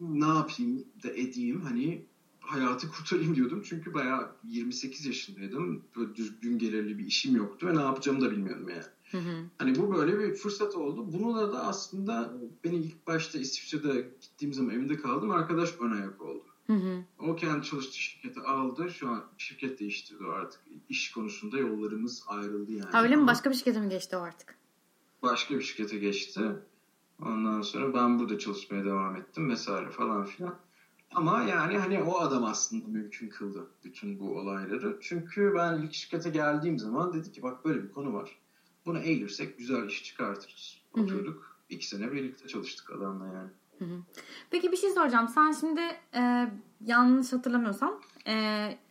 ne 0.00 0.26
yapayım 0.26 0.84
da 1.04 1.10
edeyim 1.10 1.60
hani 1.60 2.09
hayatı 2.50 2.88
kurtarayım 2.90 3.34
diyordum. 3.34 3.62
Çünkü 3.68 3.94
bayağı 3.94 4.32
28 4.44 5.06
yaşındaydım. 5.06 5.84
Böyle 5.96 6.14
düzgün 6.14 6.58
gelirli 6.58 6.98
bir 6.98 7.06
işim 7.06 7.36
yoktu 7.36 7.66
ve 7.66 7.76
ne 7.76 7.82
yapacağımı 7.82 8.20
da 8.20 8.30
bilmiyordum 8.30 8.68
yani. 8.68 8.84
Hı 9.10 9.18
hı. 9.18 9.44
Hani 9.58 9.74
bu 9.74 9.94
böyle 9.94 10.18
bir 10.18 10.34
fırsat 10.34 10.74
oldu. 10.74 11.12
Bununla 11.12 11.52
da 11.52 11.66
aslında 11.66 12.32
beni 12.64 12.76
ilk 12.76 13.06
başta 13.06 13.38
İsviçre'de 13.38 14.10
gittiğim 14.20 14.54
zaman 14.54 14.74
evinde 14.74 14.96
kaldım. 14.96 15.30
Arkadaş 15.30 15.74
ön 15.80 15.90
ayak 15.90 16.22
oldu. 16.22 16.44
Hı 16.66 16.72
hı. 16.72 17.04
O 17.18 17.36
kendi 17.36 17.66
çalıştığı 17.66 17.98
şirketi 17.98 18.40
aldı. 18.40 18.90
Şu 18.90 19.08
an 19.08 19.24
şirket 19.38 19.80
değiştirdi 19.80 20.24
o 20.24 20.30
artık. 20.30 20.60
İş 20.88 21.12
konusunda 21.12 21.58
yollarımız 21.58 22.24
ayrıldı 22.26 22.72
yani. 22.72 22.90
Ha, 22.90 23.02
öyle 23.02 23.16
mi? 23.16 23.26
Başka 23.26 23.50
bir 23.50 23.54
şirkete 23.54 23.80
mi 23.80 23.88
geçti 23.88 24.16
o 24.16 24.20
artık? 24.20 24.56
Başka 25.22 25.54
bir 25.58 25.62
şirkete 25.62 25.98
geçti. 25.98 26.40
Ondan 27.22 27.62
sonra 27.62 27.94
ben 27.94 28.18
burada 28.18 28.38
çalışmaya 28.38 28.84
devam 28.84 29.16
ettim 29.16 29.50
vesaire 29.50 29.90
falan 29.90 30.24
filan. 30.24 30.58
Ama 31.14 31.42
yani 31.42 31.78
hani 31.78 32.02
o 32.02 32.18
adam 32.18 32.44
aslında 32.44 32.88
mümkün 32.88 33.28
kıldı 33.28 33.70
bütün 33.84 34.20
bu 34.20 34.38
olayları. 34.38 34.98
Çünkü 35.00 35.54
ben 35.54 35.82
ilk 35.82 35.94
şirkete 35.94 36.30
geldiğim 36.30 36.78
zaman 36.78 37.12
dedi 37.12 37.32
ki 37.32 37.42
bak 37.42 37.64
böyle 37.64 37.82
bir 37.82 37.92
konu 37.92 38.14
var. 38.14 38.38
Bunu 38.86 38.98
eğilirsek 38.98 39.58
güzel 39.58 39.86
iş 39.86 40.04
çıkartırız. 40.04 40.78
Hı 40.94 41.00
hı. 41.00 41.04
Oturduk. 41.04 41.56
iki 41.68 41.86
sene 41.86 42.12
birlikte 42.12 42.48
çalıştık 42.48 42.90
adamla 42.90 43.26
yani. 43.26 43.50
Hı 43.78 43.84
hı. 43.84 44.02
Peki 44.50 44.72
bir 44.72 44.76
şey 44.76 44.90
soracağım. 44.90 45.28
Sen 45.28 45.52
şimdi 45.52 45.80
e, 46.14 46.52
yanlış 46.80 47.32
hatırlamıyorsam 47.32 48.00
e, 48.26 48.34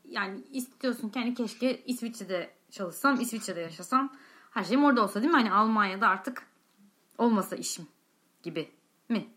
yani 0.05 0.41
istiyorsun 0.51 1.09
ki 1.09 1.19
hani 1.19 1.33
keşke 1.33 1.83
İsviçre'de 1.85 2.49
çalışsam, 2.71 3.21
İsviçre'de 3.21 3.59
yaşasam. 3.59 4.13
Her 4.51 4.63
şeyim 4.63 4.83
orada 4.83 5.03
olsa 5.03 5.21
değil 5.21 5.31
mi? 5.33 5.37
Hani 5.37 5.51
Almanya'da 5.51 6.07
artık 6.07 6.47
olmasa 7.17 7.55
işim 7.55 7.87
gibi 8.43 8.69
mi? 9.09 9.27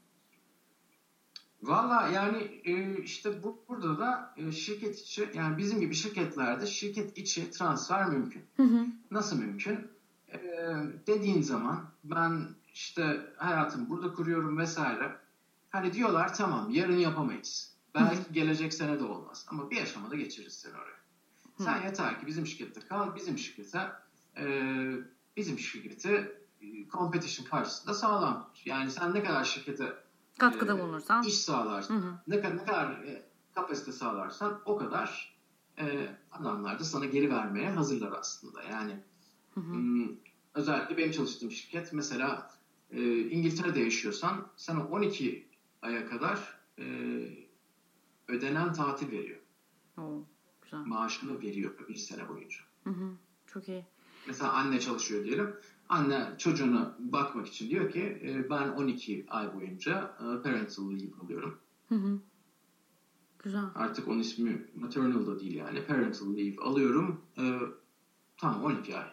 Valla 1.62 2.08
yani 2.08 2.60
e, 2.64 3.02
işte 3.02 3.42
bu 3.42 3.64
burada 3.68 3.98
da 3.98 4.34
e, 4.36 4.52
şirket 4.52 4.98
içi 4.98 5.30
yani 5.34 5.58
bizim 5.58 5.80
gibi 5.80 5.94
şirketlerde 5.94 6.66
şirket 6.66 7.18
içi 7.18 7.50
transfer 7.50 8.08
mümkün. 8.08 8.42
Hı 8.56 8.62
hı. 8.62 8.86
Nasıl 9.10 9.38
mümkün? 9.38 9.92
Ee, 10.32 10.38
dediğin 11.06 11.42
zaman 11.42 11.90
ben 12.04 12.48
işte 12.74 13.20
hayatımı 13.36 13.88
burada 13.88 14.12
kuruyorum 14.12 14.58
vesaire. 14.58 15.16
Hani 15.70 15.92
diyorlar 15.92 16.34
tamam 16.34 16.70
yarın 16.70 16.96
yapamayız. 16.96 17.76
Belki 17.94 18.32
gelecek 18.32 18.74
sene 18.74 19.00
de 19.00 19.04
olmaz. 19.04 19.46
Ama 19.50 19.70
bir 19.70 19.82
aşamada 19.82 20.16
geçiririz 20.16 20.54
seni 20.54 20.72
oraya. 20.72 21.02
Sen 21.58 21.86
yeter 21.86 22.20
ki 22.20 22.26
bizim 22.26 22.46
şirkette 22.46 22.80
kal. 22.80 23.16
Bizim 23.16 23.38
şirkete 23.38 23.92
e, 24.36 24.44
bizim 25.36 25.58
şirketi 25.58 26.32
e, 26.60 26.88
competition 26.88 27.46
karşısında 27.46 27.94
sağlam. 27.94 28.50
Yani 28.64 28.90
sen 28.90 29.14
ne 29.14 29.24
kadar 29.24 29.44
şirkete 29.44 30.01
Katkıda 30.38 30.72
e, 30.76 30.78
bulunursan. 30.78 31.22
iş 31.22 31.34
sağlarsın. 31.34 31.94
Hı 31.94 32.06
hı. 32.06 32.14
Ne 32.26 32.40
kadar, 32.40 32.56
ne 32.56 32.64
kadar 32.64 32.90
e, 32.90 33.28
kapasite 33.54 33.92
sağlarsan 33.92 34.62
o 34.64 34.76
kadar 34.76 35.38
e, 35.78 36.16
adamlar 36.32 36.78
da 36.78 36.84
sana 36.84 37.04
geri 37.04 37.30
vermeye 37.30 37.70
hazırlar 37.70 38.12
aslında. 38.12 38.62
Yani 38.62 39.00
Hı 39.54 39.60
hı. 39.60 40.16
Özellikle 40.54 40.96
benim 40.96 41.12
çalıştığım 41.12 41.50
şirket 41.50 41.92
mesela 41.92 42.50
e, 42.90 43.20
İngiltere'de 43.20 43.80
yaşıyorsan 43.80 44.48
sana 44.56 44.86
12 44.86 45.48
aya 45.82 46.06
kadar 46.08 46.60
e, 46.78 46.84
ödenen 48.28 48.72
tatil 48.72 49.10
veriyor. 49.10 49.40
Oo, 49.98 50.24
güzel. 50.62 50.78
Maaşını 50.78 51.40
veriyor 51.40 51.88
bir 51.88 51.96
sene 51.96 52.28
boyunca. 52.28 52.60
Hı 52.84 52.90
hı. 52.90 53.10
Çok 53.46 53.68
iyi. 53.68 53.86
Mesela 54.26 54.52
anne 54.52 54.80
çalışıyor 54.80 55.24
diyelim. 55.24 55.56
Anne 55.92 56.34
çocuğuna 56.38 56.96
bakmak 56.98 57.46
için 57.46 57.70
diyor 57.70 57.90
ki 57.90 58.00
e, 58.24 58.50
ben 58.50 58.68
12 58.68 59.26
ay 59.28 59.54
boyunca 59.54 60.16
e, 60.18 60.42
parental 60.42 60.90
leave 60.90 61.20
alıyorum. 61.24 61.58
Hı 61.88 61.94
hı. 61.94 62.18
Güzel. 63.38 63.64
Artık 63.74 64.08
onun 64.08 64.18
ismi 64.18 64.66
maternal 64.74 65.26
da 65.26 65.40
değil 65.40 65.54
yani. 65.54 65.84
Parental 65.84 66.36
leave 66.36 66.56
alıyorum. 66.62 67.20
E, 67.38 67.58
tamam 68.36 68.64
12 68.64 68.96
ay. 68.96 69.06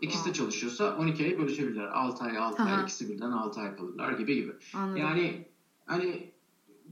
İkisi 0.00 0.28
de 0.28 0.32
çalışıyorsa 0.32 0.96
12 0.96 1.24
ayı 1.24 1.38
bölüşebilirler. 1.38 1.86
6 1.86 2.24
ay 2.24 2.38
6 2.38 2.62
Aha. 2.62 2.76
ay 2.76 2.82
ikisi 2.82 3.08
birden 3.08 3.30
6 3.30 3.60
ay 3.60 3.76
kalırlar 3.76 4.12
gibi 4.12 4.34
gibi. 4.34 4.52
Anladım. 4.74 4.96
Yani 4.96 5.48
hani 5.86 6.32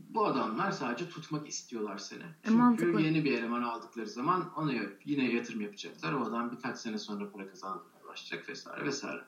bu 0.09 0.27
adamlar 0.27 0.73
sadece 0.73 1.09
tutmak 1.09 1.49
istiyorlar 1.49 1.99
seni. 1.99 2.23
E, 2.23 2.27
Çünkü 2.45 2.59
mantıklı. 2.59 3.01
yeni 3.01 3.25
bir 3.25 3.33
eleman 3.39 3.63
aldıkları 3.63 4.07
zaman 4.07 4.53
ona 4.57 4.73
yine 5.05 5.33
yatırım 5.33 5.61
yapacaklar. 5.61 6.13
O 6.13 6.23
adam 6.23 6.53
birkaç 6.53 6.79
sene 6.79 6.99
sonra 6.99 7.31
para 7.31 7.49
kazanmaya 7.51 7.94
başlayacak 8.15 8.49
vesaire 8.49 8.85
vesaire. 8.85 9.21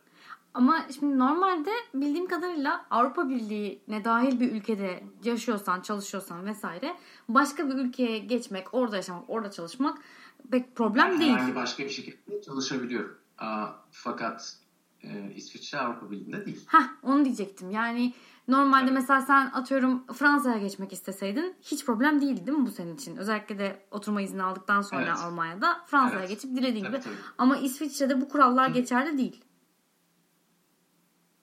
Ama 0.55 0.87
şimdi 0.95 1.19
normalde 1.19 1.71
bildiğim 1.95 2.27
kadarıyla 2.27 2.87
Avrupa 2.91 3.29
Birliği'ne 3.29 4.05
dahil 4.05 4.41
bir 4.41 4.53
ülkede 4.53 5.05
yaşıyorsan, 5.25 5.81
çalışıyorsan 5.81 6.47
vesaire 6.47 6.97
başka 7.29 7.69
bir 7.69 7.75
ülkeye 7.75 8.19
geçmek, 8.19 8.75
orada 8.75 8.97
yaşamak, 8.97 9.31
orada 9.31 9.51
çalışmak 9.51 9.99
pek 10.51 10.77
problem 10.77 11.07
Yani 11.07 11.21
değil. 11.21 11.33
Herhangi 11.33 11.55
başka 11.55 11.85
bir 11.85 11.91
şirkette 11.91 12.43
çalışabiliyorum. 12.43 13.19
Aa, 13.39 13.67
fakat 13.91 14.57
e, 15.03 15.33
İsviçre 15.35 15.79
Avrupa 15.79 16.11
Birliği'nde 16.11 16.47
değil. 16.47 16.65
Heh, 16.69 16.85
onu 17.03 17.25
diyecektim. 17.25 17.71
Yani 17.71 18.15
normalde 18.49 18.85
Evet. 18.85 18.93
mesela 18.93 19.21
sen 19.21 19.47
atıyorum 19.55 20.07
Fransa'ya 20.13 20.59
geçmek 20.59 20.93
isteseydin 20.93 21.57
hiç 21.63 21.87
problem 21.87 22.21
değildi 22.21 22.47
değil 22.47 22.59
mi 22.59 22.67
bu 22.67 22.71
senin 22.71 22.95
için? 22.95 23.17
Özellikle 23.17 23.59
de 23.59 23.83
oturma 23.91 24.23
izni 24.23 24.43
aldıktan 24.43 24.83
sonra 24.83 25.03
Evet. 25.03 25.19
Almanya'da 25.19 25.85
Fransa'ya 25.87 26.21
Evet. 26.21 26.29
geçip 26.31 26.51
dilediğin 26.57 26.85
Tabii, 26.85 26.97
gibi. 26.97 27.05
tabii. 27.05 27.15
Ama 27.39 27.57
İsviçre'de 27.57 28.21
bu 28.21 28.29
kurallar 28.29 28.69
geçerli 28.69 29.19
değil. 29.19 29.45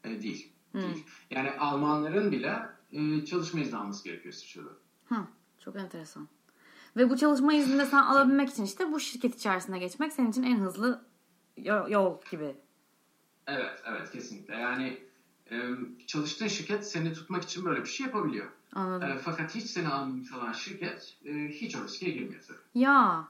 E, 0.04 0.22
değil. 0.22 0.54
Değil. 0.74 1.06
Yani 1.30 1.52
Almanların 1.52 2.32
bile 2.32 2.60
e, 2.92 3.26
çalışma 3.26 3.60
izni 3.60 3.78
alması 3.78 4.04
gerekiyor 4.04 4.34
İsviçre'de. 4.34 4.70
Hı, 5.10 5.16
çok 5.60 5.76
enteresan. 5.76 6.28
Ve 6.98 7.10
bu 7.10 7.18
çalışma 7.18 7.54
iznini 7.54 7.86
sen 7.86 8.04
alabilmek 8.04 8.50
için 8.50 8.64
işte 8.64 8.92
bu 8.92 9.00
şirket 9.00 9.36
içerisine 9.36 9.80
geçmek 9.80 10.14
senin 10.14 10.32
için 10.32 10.44
en 10.44 10.58
hızlı 10.60 11.06
yo- 11.58 11.86
yol 11.90 12.18
gibi. 12.32 12.56
Evet, 13.48 13.84
evet 13.86 14.12
kesinlikle. 14.12 14.56
Yani 14.56 14.98
çalıştığın 16.08 16.48
şirket 16.48 16.92
seni 16.92 17.14
tutmak 17.14 17.44
için 17.44 17.66
böyle 17.66 17.82
bir 17.82 17.90
şey 17.90 18.06
yapabiliyor. 18.06 18.48
Anladım. 18.76 19.12
E, 19.12 19.18
fakat 19.18 19.56
hiç 19.56 19.70
seni 19.70 19.88
almamış 19.88 20.32
olan 20.34 20.52
şirket 20.52 21.16
e, 21.26 21.34
hiç 21.50 21.76
o 21.76 21.84
riske 21.84 22.10
girmiyor 22.10 22.42
tabii. 22.48 22.58
Ya. 22.84 23.28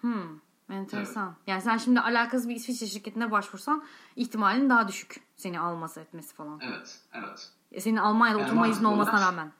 Hmm, 0.00 0.38
enteresan. 0.70 1.36
Yani 1.46 1.62
sen 1.62 1.76
şimdi 1.76 2.00
alakasız 2.00 2.48
bir 2.48 2.54
İsviçre 2.56 2.86
şirketine 2.86 3.30
başvursan 3.30 3.84
ihtimalin 4.16 4.70
daha 4.70 4.88
düşük 4.88 5.20
seni 5.36 5.60
alması 5.60 6.00
etmesi 6.00 6.34
falan. 6.34 6.60
Evet, 6.62 7.00
evet. 7.12 7.50
E, 7.72 7.80
Senin 7.80 7.96
Almanya'da 7.96 8.38
Yani 8.38 8.46
oturma 8.46 8.66
izni 8.68 8.86
olmasına 8.86 9.16
olan- 9.18 9.26
rağmen. 9.26 9.52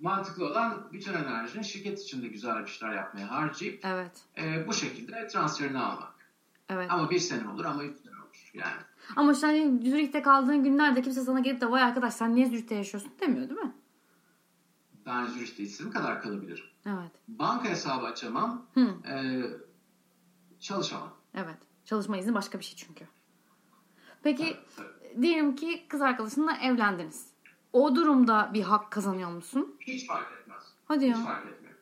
Mantıklı 0.00 0.46
olan 0.46 0.88
bütün 0.92 1.14
enerjini 1.14 1.64
şirket 1.64 2.00
içinde 2.02 2.28
güzel 2.28 2.62
bir 2.62 2.70
şeyler 2.70 2.94
yapmaya 2.94 3.30
harcayıp 3.30 3.84
Evet. 3.84 4.12
e, 4.38 4.66
bu 4.68 4.72
şekilde 4.72 5.26
transferini 5.26 5.78
almak. 5.78 6.12
Evet. 6.68 6.90
Ama 6.90 7.10
bir 7.10 7.18
sene 7.18 7.48
olur 7.48 7.64
ama 7.64 7.84
üç 7.84 7.96
sene 8.02 8.14
olur. 8.16 8.50
Yani 8.54 8.72
Ama 9.16 9.32
işte 9.32 9.46
hani 9.46 9.90
Zürih'te 9.90 10.22
kaldığın 10.22 10.64
günlerde 10.64 11.02
kimse 11.02 11.20
sana 11.24 11.40
gelip 11.40 11.60
de 11.60 11.70
vay 11.70 11.82
arkadaş 11.82 12.14
sen 12.14 12.34
niye 12.34 12.46
Zürih'te 12.46 12.74
yaşıyorsun 12.74 13.12
demiyor 13.20 13.48
değil 13.48 13.60
mi? 13.60 13.72
ben 15.06 15.26
Zürih'te 15.26 15.62
istediğim 15.62 15.92
kadar 15.92 16.22
kalabilirim. 16.22 16.64
Evet. 16.86 17.10
Banka 17.28 17.68
hesabı 17.68 18.06
açamam, 18.06 18.66
Hı, 18.74 18.80
e, 19.08 19.42
çalışamam. 20.60 21.12
evet. 21.34 21.56
Çalışma 21.84 22.16
izni 22.16 22.34
başka 22.34 22.58
bir 22.58 22.64
şey 22.64 22.76
çünkü. 22.76 23.04
Peki 24.22 24.44
Evet, 24.44 24.66
evet. 24.78 25.22
diyelim 25.22 25.56
ki 25.56 25.86
kız 25.88 26.02
arkadaşınla 26.02 26.56
evlendiniz. 26.56 27.26
O 27.72 27.94
durumda 27.94 28.50
bir 28.54 28.62
hak 28.62 28.90
kazanıyor 28.90 29.30
musun? 29.30 29.76
Hiç 29.80 30.06
fark 30.06 30.32
etmez. 30.40 30.62
Hadi 30.84 31.04
Hiç 31.10 31.16
ya. 31.16 31.24
fark 31.24 31.46
etmiyor. 31.46 31.74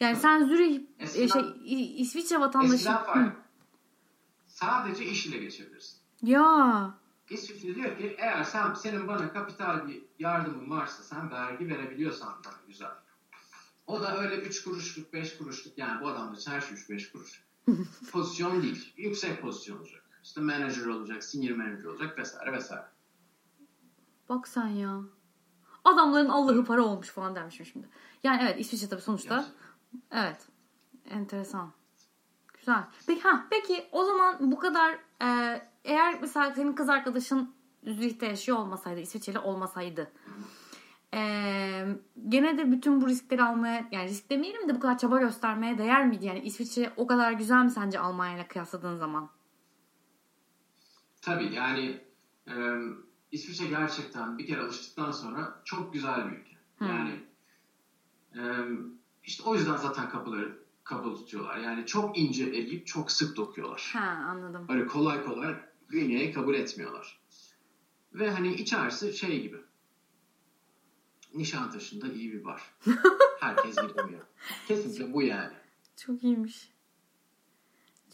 Yani 0.00 0.16
sen 0.16 0.44
Zürih 0.44 0.80
e, 0.98 1.04
Eskiden- 1.04 1.66
şey 1.68 2.00
İsviçre 2.02 2.40
vatandaşı. 2.40 2.74
Eskiden 2.74 2.94
Hı. 2.96 3.04
fark 3.04 3.36
Sadece 4.46 5.04
iş 5.04 5.26
ile 5.26 5.38
geçebilirsin. 5.38 5.98
Ya. 6.22 6.94
İsviçre 7.30 7.74
diyor 7.74 7.98
ki 7.98 8.16
eğer 8.18 8.44
sen 8.44 8.74
senin 8.74 9.08
bana 9.08 9.32
kapital 9.32 9.88
bir 9.88 10.02
yardımın 10.18 10.70
varsa 10.70 11.02
sen 11.02 11.30
vergi 11.30 11.68
verebiliyorsan 11.68 12.34
bana 12.44 12.54
güzel. 12.66 12.90
O 13.86 14.00
da 14.00 14.18
öyle 14.18 14.36
3 14.36 14.64
kuruşluk 14.64 15.12
5 15.12 15.38
kuruşluk 15.38 15.78
yani 15.78 16.00
bu 16.00 16.36
için 16.36 16.50
her 16.50 16.60
şey 16.60 16.76
3-5 16.76 17.12
kuruş. 17.12 17.44
pozisyon 18.12 18.62
değil. 18.62 18.92
Yüksek 18.96 19.42
pozisyon 19.42 19.78
olacak. 19.78 20.02
İşte 20.22 20.40
manager 20.40 20.86
olacak, 20.86 21.24
senior 21.24 21.56
manager 21.56 21.84
olacak 21.84 22.18
vesaire 22.18 22.52
vesaire. 22.52 22.86
Bak 24.28 24.48
sen 24.48 24.66
ya. 24.66 25.00
Adamların 25.84 26.28
Allah'ı 26.28 26.64
para 26.64 26.82
olmuş 26.82 27.08
falan 27.08 27.34
dermişim 27.34 27.66
şimdi. 27.66 27.88
Yani 28.22 28.42
evet 28.42 28.60
İsviçre 28.60 28.88
tabii 28.88 29.00
sonuçta. 29.00 29.46
Evet. 30.10 30.48
Enteresan. 31.10 31.72
Güzel. 32.62 32.84
Peki 33.06 33.20
ha 33.20 33.46
peki 33.50 33.84
o 33.92 34.04
zaman 34.04 34.52
bu 34.52 34.58
kadar 34.58 34.92
e, 35.22 35.60
eğer 35.84 36.20
mesela 36.20 36.54
senin 36.54 36.72
kız 36.72 36.88
arkadaşın 36.88 37.54
Zürih'te 37.84 38.26
yaşıyor 38.26 38.58
olmasaydı, 38.58 39.00
İsviçreli 39.00 39.38
olmasaydı 39.38 40.12
e, 41.14 41.20
gene 42.28 42.58
de 42.58 42.72
bütün 42.72 43.00
bu 43.00 43.08
riskleri 43.08 43.42
almaya 43.42 43.88
yani 43.92 44.08
risk 44.08 44.30
demeyelim 44.30 44.68
de 44.68 44.74
bu 44.74 44.80
kadar 44.80 44.98
çaba 44.98 45.18
göstermeye 45.18 45.78
değer 45.78 46.06
miydi? 46.06 46.26
Yani 46.26 46.40
İsviçre 46.40 46.92
o 46.96 47.06
kadar 47.06 47.32
güzel 47.32 47.64
mi 47.64 47.70
sence 47.70 47.98
Almanya 47.98 48.36
ile 48.36 48.48
kıyasladığın 48.48 48.96
zaman? 48.96 49.30
Tabii 51.22 51.54
yani 51.54 52.00
e, 52.48 52.54
İsviçre 53.32 53.66
gerçekten 53.66 54.38
bir 54.38 54.46
kere 54.46 54.60
alıştıktan 54.60 55.10
sonra 55.10 55.62
çok 55.64 55.92
güzel 55.92 56.30
bir 56.30 56.36
ülke. 56.36 56.56
Yani 56.80 57.20
e, 58.34 58.40
işte 59.24 59.42
o 59.42 59.54
yüzden 59.54 59.76
zaten 59.76 60.08
kapıları 60.08 60.61
kapalı 60.84 61.16
tutuyorlar. 61.16 61.56
Yani 61.56 61.86
çok 61.86 62.18
ince 62.18 62.44
eleyip 62.44 62.86
çok 62.86 63.12
sık 63.12 63.36
dokuyorlar. 63.36 63.90
Ha 63.92 64.00
anladım. 64.00 64.66
Öyle 64.68 64.86
kolay 64.86 65.24
kolay 65.24 65.56
Güney'e 65.88 66.32
kabul 66.32 66.54
etmiyorlar. 66.54 67.20
Ve 68.14 68.30
hani 68.30 68.54
içerisi 68.54 69.12
şey 69.12 69.42
gibi. 69.42 69.56
Nişantaşı'nda 71.34 72.12
iyi 72.12 72.32
bir 72.32 72.44
bar. 72.44 72.62
Herkes 73.40 73.76
gidemiyor. 73.76 74.26
Kesinlikle 74.68 75.12
bu 75.12 75.22
yani. 75.22 75.54
Çok 75.96 76.24
iyiymiş. 76.24 76.72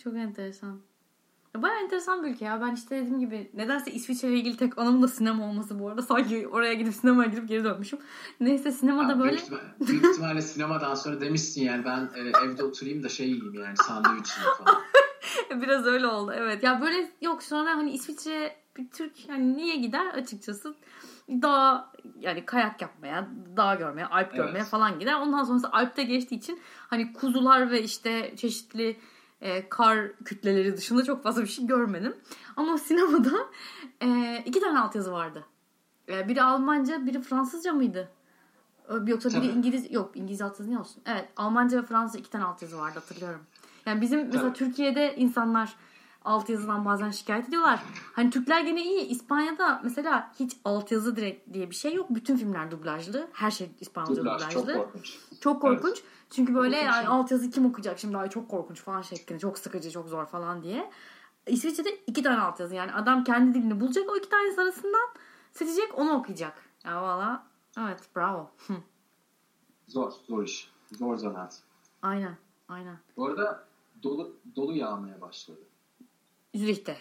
Çok 0.03 0.17
enteresan. 0.17 0.81
Ya 1.55 1.63
Bayağı 1.63 1.83
enteresan 1.83 2.25
bir 2.25 2.29
ülke 2.31 2.45
ya. 2.45 2.61
Ben 2.61 2.75
işte 2.75 2.97
dediğim 2.97 3.21
gibi 3.21 3.51
nedense 3.55 3.93
İsviçre 3.93 4.29
ile 4.29 4.37
ilgili 4.37 4.57
tek 4.57 4.79
anımın 4.79 5.03
da 5.03 5.09
sinema 5.09 5.45
olması 5.49 5.79
bu 5.79 5.89
arada. 5.89 6.03
Sanki 6.03 6.49
oraya 6.49 6.75
gidip 6.75 6.95
sinemaya 6.95 7.31
gidip 7.31 7.49
geri 7.49 7.65
dönmüşüm. 7.65 7.99
Neyse 8.41 8.73
sinemada 8.73 9.13
Ya, 9.13 9.19
böyle 9.19 9.31
Büyük, 9.31 9.43
ihtimalle, 9.43 9.63
büyük 9.89 10.05
ihtimalle 10.05 10.43
sinemadan 10.43 10.95
sonra 10.95 11.21
demişsin 11.21 11.65
yani 11.65 11.85
ben 11.85 12.11
e, 12.15 12.21
evde 12.45 12.65
oturayım 12.65 13.03
da 13.03 13.09
şey 13.09 13.27
yiyeyim 13.29 13.55
yani 13.55 13.77
sandviç 13.77 14.31
yiyeyim 14.37 14.55
falan. 14.65 14.83
biraz 15.63 15.87
öyle 15.87 16.07
oldu. 16.07 16.33
Evet. 16.37 16.63
Ya 16.63 16.81
böyle 16.81 17.11
yok 17.21 17.43
sonra 17.43 17.71
hani 17.71 17.91
İsviçre 17.91 18.57
bir 18.77 18.89
Türk 18.91 19.13
hani 19.29 19.57
niye 19.57 19.77
gider 19.77 20.07
açıkçası 20.07 20.75
dağ 21.29 21.93
yani 22.21 22.45
kayak 22.47 22.83
yapmaya, 22.83 23.29
dağ 23.57 23.75
görmeye, 23.75 24.07
Alp 24.07 24.27
Evet. 24.29 24.37
görmeye 24.37 24.65
falan 24.65 24.99
gider. 24.99 25.15
Ondan 25.15 25.45
sonrası 25.45 25.69
Alp'te 25.73 26.03
geçtiği 26.03 26.37
için 26.37 26.61
hani 26.91 27.13
kuzular 27.13 27.71
ve 27.71 27.83
işte 27.83 28.35
çeşitli 28.37 28.97
e, 29.41 29.69
kar 29.69 30.13
kütleleri 30.25 30.77
dışında 30.77 31.05
çok 31.05 31.23
fazla 31.23 31.43
bir 31.43 31.47
şey 31.47 31.67
görmedim. 31.67 32.17
Ama 32.57 32.79
sinemada 32.79 33.37
e, 34.03 34.39
iki 34.47 34.61
tane 34.61 34.79
altyazı 34.79 35.13
vardı. 35.13 35.45
E, 36.09 36.29
biri 36.29 36.43
Almanca, 36.43 37.07
biri 37.07 37.23
Fransızca 37.23 37.73
mıydı? 37.73 38.09
Yoksa 39.07 39.29
biri 39.29 39.37
Tabii. 39.37 39.47
İngiliz 39.47 39.93
yok 39.93 40.11
İngiliz 40.15 40.43
altyazı 40.43 40.73
ne 40.73 40.79
olsun? 40.79 41.03
Evet 41.07 41.29
Almanca 41.37 41.83
ve 41.83 41.87
Fransızca 41.87 42.21
iki 42.21 42.31
tane 42.31 42.45
altyazı 42.45 42.79
vardı 42.79 42.99
hatırlıyorum. 42.99 43.41
Yani 43.87 44.01
bizim 44.01 44.27
mesela 44.27 44.43
Tabii. 44.43 44.59
Türkiye'de 44.59 45.17
insanlar 45.17 45.77
altyazıdan 46.25 46.85
bazen 46.85 47.11
şikayet 47.11 47.49
ediyorlar. 47.49 47.83
Hani 48.13 48.31
Türkler 48.31 48.61
gene 48.61 48.83
iyi. 48.85 49.01
İspanya'da 49.07 49.81
mesela 49.85 50.33
hiç 50.41 50.57
altyazı 50.65 51.17
direkt 51.17 51.55
diye 51.55 51.71
bir 51.71 51.75
şey 51.75 51.95
yok. 51.95 52.07
Bütün 52.11 52.37
filmler 52.37 52.71
dublajlı. 52.71 53.29
Her 53.33 53.51
şey 53.51 53.71
İspanyolca 53.81 54.21
Dublaj 54.23 54.41
dublajlı. 54.41 54.73
çok 54.75 54.85
korkunç. 54.85 55.19
Çok 55.41 55.63
korkunç. 55.63 56.03
Çünkü 56.31 56.55
böyle 56.55 56.77
Korkunç 56.77 56.95
yani 56.95 57.05
ya. 57.05 57.11
altyazı 57.11 57.51
kim 57.51 57.67
okuyacak 57.67 57.99
şimdi 57.99 58.17
ay 58.17 58.31
çok 58.31 58.49
korkunç 58.51 58.81
falan 58.81 59.03
şeklinde. 59.03 59.39
Çok 59.39 59.59
sıkıcı, 59.59 59.91
çok 59.91 60.09
zor 60.09 60.27
falan 60.27 60.63
diye. 60.63 60.91
İsviçre'de 61.47 61.91
iki 62.07 62.23
tane 62.23 62.41
altyazı 62.41 62.75
yani 62.75 62.93
adam 62.93 63.25
kendi 63.25 63.55
dilini 63.55 63.81
bulacak 63.81 64.11
o 64.11 64.17
iki 64.17 64.29
tanesi 64.29 64.61
arasından 64.61 65.09
seçecek 65.53 65.99
onu 65.99 66.13
okuyacak. 66.13 66.63
Ya 66.85 67.03
valla 67.03 67.47
evet 67.79 68.01
bravo. 68.17 68.51
Zor, 69.87 70.13
zor 70.29 70.43
iş. 70.45 70.71
Zor 70.93 71.17
zanaat. 71.17 71.63
aynen 72.03 72.37
aynen. 72.69 72.97
Bu 73.17 73.27
arada 73.27 73.65
dolu, 74.03 74.37
dolu 74.57 74.73
yağmaya 74.73 75.21
başladı. 75.21 75.61
Zürih'te. 76.55 76.97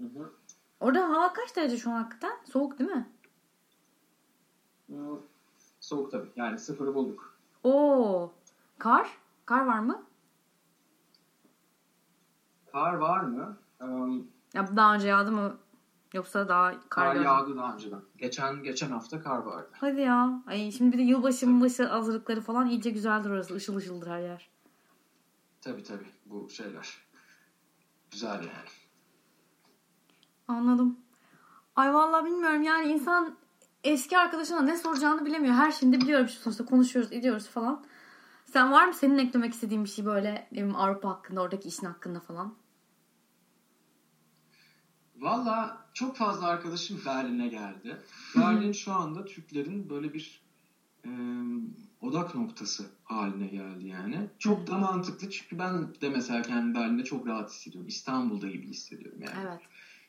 Hı 0.00 0.04
hı. 0.04 0.32
Orada 0.80 1.08
hava 1.08 1.32
kaç 1.32 1.56
derece 1.56 1.76
şu 1.76 1.90
an 1.90 1.94
hakikaten? 2.02 2.32
Soğuk 2.52 2.78
değil 2.78 2.90
mi? 2.90 3.08
Soğuk 5.80 6.10
tabii. 6.10 6.28
Yani 6.36 6.58
sıfırı 6.58 6.94
bulduk. 6.94 7.38
Oo. 7.64 8.32
Kar? 8.78 9.18
Kar 9.46 9.66
var 9.66 9.78
mı? 9.78 10.02
Kar 12.72 12.94
var 12.94 13.20
mı? 13.20 13.56
Em, 13.80 14.24
Ya 14.54 14.76
daha 14.76 14.94
önce 14.94 15.08
yağdı 15.08 15.32
mı? 15.32 15.58
Yoksa 16.14 16.48
daha 16.48 16.70
kar, 16.70 17.14
Kar 17.14 17.16
yağdı 17.16 17.56
daha 17.56 17.74
önceden. 17.74 18.00
Geçen 18.16 18.62
geçen 18.62 18.90
hafta 18.90 19.22
kar 19.22 19.38
vardı. 19.38 19.68
Hadi 19.72 20.00
ya. 20.00 20.42
Ay 20.46 20.70
şimdi 20.70 20.92
bir 20.92 20.98
de 20.98 21.02
yılbaşı 21.02 21.46
yılbaşı 21.46 21.84
hazırlıkları 21.84 22.40
falan 22.40 22.66
iyice 22.66 22.90
güzeldir 22.90 23.30
orası. 23.30 23.56
Işıl 23.56 23.76
ışıldır 23.76 24.06
her 24.06 24.20
yer. 24.20 24.50
Tabii 25.60 25.82
tabii 25.82 26.06
bu 26.26 26.48
şeyler. 26.50 26.94
Güzel 28.10 28.38
yani. 28.38 28.70
Anladım. 30.48 30.98
Ay 31.76 31.94
vallahi 31.94 32.24
bilmiyorum 32.24 32.62
yani 32.62 32.92
insan 32.92 33.36
eski 33.84 34.18
arkadaşına 34.18 34.60
ne 34.60 34.76
soracağını 34.76 35.26
bilemiyor. 35.26 35.54
Her 35.54 35.72
şeyini 35.72 35.96
de 35.96 36.00
biliyorum 36.00 36.26
işte 36.26 36.42
sonuçta 36.42 36.64
konuşuyoruz, 36.64 37.12
ediyoruz 37.12 37.48
falan. 37.48 37.84
Sen 38.44 38.72
var 38.72 38.86
mı 38.86 38.94
senin 38.94 39.18
eklemek 39.18 39.54
istediğin 39.54 39.84
bir 39.84 39.88
şey 39.88 40.06
böyle 40.06 40.48
benim 40.52 40.76
Avrupa 40.76 41.08
hakkında, 41.08 41.40
oradaki 41.42 41.68
işin 41.68 41.86
hakkında 41.86 42.20
falan? 42.20 42.54
Valla 45.16 45.86
çok 45.94 46.16
fazla 46.16 46.46
arkadaşım 46.46 47.02
Berlin'e 47.06 47.48
geldi. 47.48 48.02
Berlin 48.36 48.72
şu 48.72 48.92
anda 48.92 49.24
Türklerin 49.24 49.90
böyle 49.90 50.14
bir 50.14 50.42
e, 51.04 51.10
odak 52.00 52.34
noktası 52.34 52.86
haline 53.04 53.46
geldi 53.46 53.86
yani. 53.86 54.30
Çok 54.38 54.66
da 54.66 54.78
mantıklı 54.78 55.30
çünkü 55.30 55.58
ben 55.58 55.94
de 56.00 56.08
mesela 56.08 56.42
kendimi 56.42 56.74
Berlin'de 56.74 57.04
çok 57.04 57.26
rahat 57.26 57.50
hissediyorum. 57.50 57.88
İstanbul'da 57.88 58.48
gibi 58.48 58.66
hissediyorum 58.66 59.18
yani. 59.22 59.48
Evet. 59.48 59.60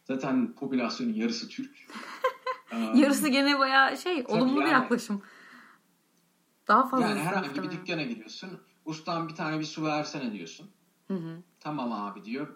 Zaten 0.04 0.54
popülasyonun 0.54 1.14
yarısı 1.14 1.50
Türk. 1.50 1.76
Yarısı 2.96 3.28
gene 3.28 3.60
bayağı 3.60 3.98
şey 3.98 4.26
olumlu 4.28 4.60
yani. 4.60 4.66
bir 4.66 4.72
yaklaşım. 4.72 5.22
Daha 6.68 6.90
fazla. 6.90 7.08
Yani 7.08 7.20
herhangi 7.20 7.64
bir 7.64 7.72
dükkana 7.72 8.04
giriyorsun. 8.04 8.50
Ustam 8.86 9.30
bir 9.30 9.36
tane 9.36 9.60
bir 9.60 9.66
su 9.66 9.86
versene 9.86 10.34
diyorsun. 10.34 10.70
Hı 11.08 11.14
hı. 11.14 11.42
Tamam 11.60 11.92
abi 11.92 12.24
diyor. 12.24 12.48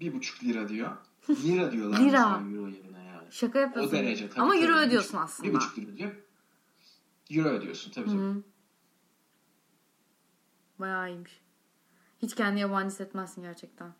Bir 0.00 0.14
buçuk 0.14 0.44
lira 0.44 0.68
diyor. 0.68 0.96
Lira 1.44 1.72
diyorlar 1.72 2.00
Lira. 2.00 2.40
euro 2.52 2.68
yerine 2.68 3.04
yani. 3.04 3.28
Şaka 3.30 3.58
yapıyorsun. 3.58 3.96
O 3.96 3.98
derece 3.98 4.28
tabii. 4.28 4.40
Ama 4.40 4.52
tabii. 4.54 4.62
euro 4.64 4.76
ödüyorsun 4.76 5.18
aslında. 5.18 5.48
Bir 5.48 5.54
buçuk 5.54 5.78
lira 5.78 5.96
diyor. 5.96 6.12
Euro 7.30 7.48
ödüyorsun 7.48 7.90
tabii 7.90 8.06
Hı 8.10 8.12
tabii. 8.12 8.42
Bayağı 10.78 11.10
iyiymiş. 11.10 11.40
Hiç 12.22 12.34
kendini 12.34 12.60
yabancı 12.60 12.86
hissetmezsin 12.86 13.42
gerçekten. 13.42 13.94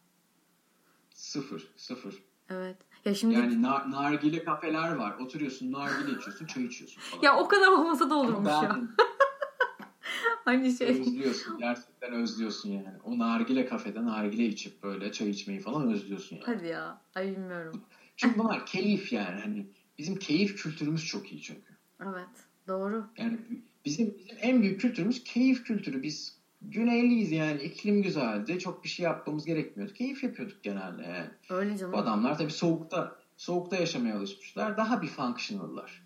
Sıfır. 1.15 1.69
Sıfır. 1.77 2.23
Evet. 2.51 2.77
Ya 3.05 3.15
şimdi 3.15 3.35
Yani 3.35 3.55
nar- 3.55 3.91
nargile 3.91 4.45
kafeler 4.45 4.93
var. 4.93 5.19
Oturuyorsun 5.19 5.73
nargile 5.73 6.19
içiyorsun, 6.19 6.47
çay 6.47 6.65
içiyorsun 6.65 7.01
falan. 7.01 7.23
ya 7.23 7.37
o 7.37 7.49
kadar 7.49 7.69
olmasa 7.69 8.11
da 8.11 8.15
olurmuş 8.15 8.49
ya. 8.49 8.62
Berlin 8.62 8.91
Aynı 10.47 10.73
şey. 10.73 10.89
özlüyorsun. 11.01 11.59
Gerçekten 11.59 12.12
özlüyorsun 12.12 12.71
yani. 12.71 12.99
O 13.05 13.19
nargile 13.19 13.67
kafede 13.67 14.05
nargile 14.05 14.47
içip 14.47 14.83
böyle 14.83 15.12
çay 15.12 15.31
içmeyi 15.31 15.61
falan 15.61 15.93
özlüyorsun 15.93 16.37
yani. 16.37 16.47
Hadi 16.47 16.67
ya. 16.67 17.03
Ay 17.15 17.31
bilmiyorum. 17.37 17.85
Çünkü 18.17 18.39
bunlar 18.39 18.67
keyif 18.67 19.12
yani. 19.12 19.41
Hani 19.41 19.67
bizim 19.99 20.17
keyif 20.17 20.62
kültürümüz 20.62 21.07
çok 21.07 21.33
iyi 21.33 21.43
çünkü. 21.43 21.77
Evet. 22.05 22.29
Doğru. 22.68 23.07
Yani 23.18 23.38
bizim, 23.85 24.07
bizim 24.07 24.38
en 24.40 24.62
büyük 24.62 24.81
kültürümüz 24.81 25.24
keyif 25.24 25.64
kültürü. 25.64 26.02
Biz 26.02 26.37
güneyliyiz 26.62 27.33
yani. 27.33 27.62
iklim 27.62 28.02
güzeldi. 28.02 28.59
Çok 28.59 28.85
bir 28.85 28.88
şey 28.88 29.05
yapmamız 29.05 29.44
gerekmiyordu. 29.44 29.92
Keyif 29.92 30.24
yapıyorduk 30.24 30.62
genelde 30.62 31.02
yani. 31.02 31.31
Öyle 31.50 31.76
canım. 31.76 31.92
Bu 31.92 31.98
adamlar 31.98 32.38
tabii 32.38 32.50
soğukta 32.50 33.16
soğukta 33.37 33.76
yaşamaya 33.76 34.16
alışmışlar. 34.16 34.76
Daha 34.76 35.02
bir 35.02 35.09
functional'lar. 35.09 36.02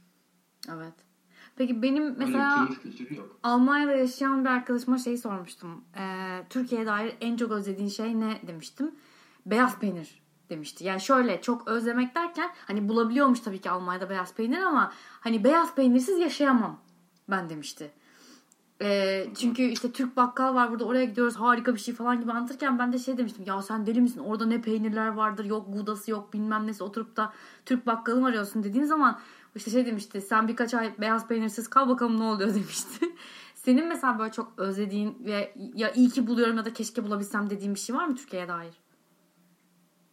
Evet. 0.68 0.94
Peki 1.56 1.82
benim 1.82 2.18
mesela. 2.18 2.68
Almanya'da 3.42 3.92
yaşayan 3.92 4.44
bir 4.44 4.50
arkadaşıma 4.50 4.98
şey 4.98 5.16
sormuştum. 5.16 5.84
Ee, 5.96 6.44
Türkiye'ye 6.50 6.86
dair 6.86 7.16
en 7.20 7.36
çok 7.36 7.52
özlediğin 7.52 7.88
şey 7.88 8.20
ne 8.20 8.40
demiştim. 8.46 8.94
Beyaz 9.46 9.78
peynir 9.78 10.22
demişti. 10.50 10.84
Yani 10.84 11.00
şöyle 11.00 11.40
çok 11.40 11.68
özlemek 11.68 12.14
derken 12.14 12.50
hani 12.66 12.88
bulabiliyormuş 12.88 13.40
tabii 13.40 13.60
ki 13.60 13.70
Almanya'da 13.70 14.10
beyaz 14.10 14.34
peynir 14.34 14.62
ama 14.62 14.92
hani 15.20 15.44
beyaz 15.44 15.74
peynirsiz 15.74 16.18
yaşayamam 16.18 16.80
ben 17.28 17.50
demişti. 17.50 17.90
Ee, 18.82 19.26
çünkü 19.38 19.62
işte 19.62 19.92
Türk 19.92 20.16
bakkal 20.16 20.54
var 20.54 20.70
burada 20.70 20.84
oraya 20.84 21.04
gidiyoruz 21.04 21.36
harika 21.36 21.74
bir 21.74 21.80
şey 21.80 21.94
falan 21.94 22.20
gibi 22.20 22.32
anlatırken 22.32 22.78
ben 22.78 22.92
de 22.92 22.98
şey 22.98 23.18
demiştim 23.18 23.44
ya 23.46 23.62
sen 23.62 23.86
deli 23.86 24.00
misin 24.00 24.20
orada 24.20 24.46
ne 24.46 24.60
peynirler 24.60 25.08
vardır 25.08 25.44
yok 25.44 25.66
gudası 25.72 26.10
yok 26.10 26.32
bilmem 26.32 26.66
nesi 26.66 26.84
oturup 26.84 27.16
da 27.16 27.32
Türk 27.66 27.86
bakkalı 27.86 28.20
mı 28.20 28.26
arıyorsun 28.26 28.62
dediğim 28.62 28.86
zaman 28.86 29.18
işte 29.54 29.70
şey 29.70 29.86
demişti 29.86 30.20
sen 30.20 30.48
birkaç 30.48 30.74
ay 30.74 30.94
beyaz 31.00 31.28
peynirsiz 31.28 31.68
kal 31.68 31.88
bakalım 31.88 32.20
ne 32.20 32.24
oluyor 32.24 32.54
demişti. 32.54 33.06
Senin 33.54 33.88
mesela 33.88 34.18
böyle 34.18 34.32
çok 34.32 34.52
özlediğin 34.56 35.16
ve 35.20 35.54
ya 35.74 35.92
iyi 35.92 36.10
ki 36.10 36.26
buluyorum 36.26 36.56
ya 36.56 36.64
da 36.64 36.72
keşke 36.72 37.04
bulabilsem 37.04 37.50
dediğin 37.50 37.74
bir 37.74 37.80
şey 37.80 37.96
var 37.96 38.06
mı 38.06 38.16
Türkiye'ye 38.16 38.48
dair? 38.48 38.74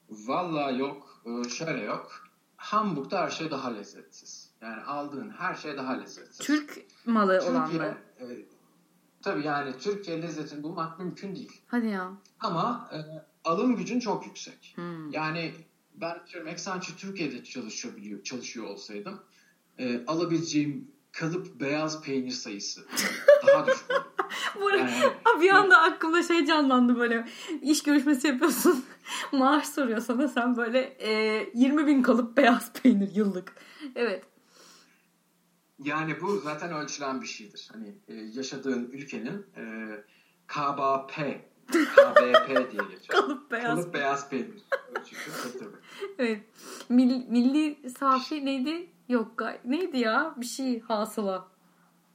Vallahi 0.09 0.79
yok. 0.79 1.21
Ee, 1.25 1.49
Şöyle 1.49 1.83
yok. 1.83 2.23
Hamburg'da 2.57 3.21
her 3.21 3.29
şey 3.29 3.51
daha 3.51 3.69
lezzetsiz. 3.73 4.49
Yani 4.61 4.83
aldığın 4.83 5.29
her 5.29 5.55
şey 5.55 5.77
daha 5.77 5.93
lezzetsiz. 5.93 6.45
Türk 6.45 6.85
malı 7.05 7.33
Türkiye, 7.39 7.51
olanları. 7.51 7.97
e, 8.19 8.25
tabii 9.21 9.45
yani 9.45 9.77
Türkiye 9.77 10.21
lezzetini 10.21 10.63
bulmak 10.63 10.99
mümkün 10.99 11.35
değil. 11.35 11.61
Hadi 11.67 11.87
ya. 11.87 12.11
Ama 12.39 12.89
e, 12.93 12.97
alım 13.49 13.75
gücün 13.75 13.99
çok 13.99 14.25
yüksek. 14.25 14.73
Hmm. 14.75 15.11
Yani 15.11 15.53
ben 15.95 16.19
diyorum 16.33 16.49
Accenture 16.51 16.97
Türkiye'de 16.97 17.43
çalışıyor, 17.43 17.95
biliyor, 17.95 18.23
çalışıyor 18.23 18.65
olsaydım 18.65 19.19
e, 19.77 20.05
alabileceğim 20.05 20.91
kalıp 21.11 21.59
beyaz 21.59 22.01
peynir 22.01 22.31
sayısı 22.31 22.85
daha 23.47 23.67
düşük. 23.67 23.87
Bu 24.61 24.67
arada 24.67 24.83
Ha, 25.23 25.41
bir 25.41 25.49
anda 25.49 25.81
aklımda 25.81 26.23
şey 26.23 26.45
canlandı 26.45 26.99
böyle. 26.99 27.27
İş 27.61 27.83
görüşmesi 27.83 28.27
yapıyorsun. 28.27 28.85
Maaş 29.31 29.67
soruyor 29.67 29.99
sana. 29.99 30.27
Sen 30.27 30.57
böyle 30.57 30.79
e, 30.99 31.49
20 31.53 31.87
bin 31.87 32.01
kalıp 32.01 32.37
beyaz 32.37 32.73
peynir 32.73 33.15
yıllık. 33.15 33.55
Evet. 33.95 34.23
Yani 35.83 36.21
bu 36.21 36.37
zaten 36.37 36.73
ölçülen 36.73 37.21
bir 37.21 37.27
şeydir. 37.27 37.69
Hani 37.73 37.95
e, 38.07 38.13
yaşadığın 38.15 38.89
ülkenin 38.91 39.45
e, 39.57 39.63
KBP, 40.47 41.15
KBP 41.67 42.47
diye 42.71 42.81
geçer. 42.89 43.07
kalıp 43.07 43.51
beyaz 43.51 43.75
Kalıp 43.75 43.93
beyaz 43.93 44.29
peynir. 44.29 44.63
Ölçüsü. 44.95 45.31
Tabii 45.43 45.59
tabii. 45.59 45.77
evet. 46.19 46.41
Mil- 46.89 47.27
milli 47.29 47.89
safi 47.89 48.45
neydi? 48.45 48.89
Yok 49.09 49.41
neydi 49.65 49.97
ya? 49.97 50.33
Bir 50.37 50.45
şey 50.45 50.79
hasıla 50.79 51.47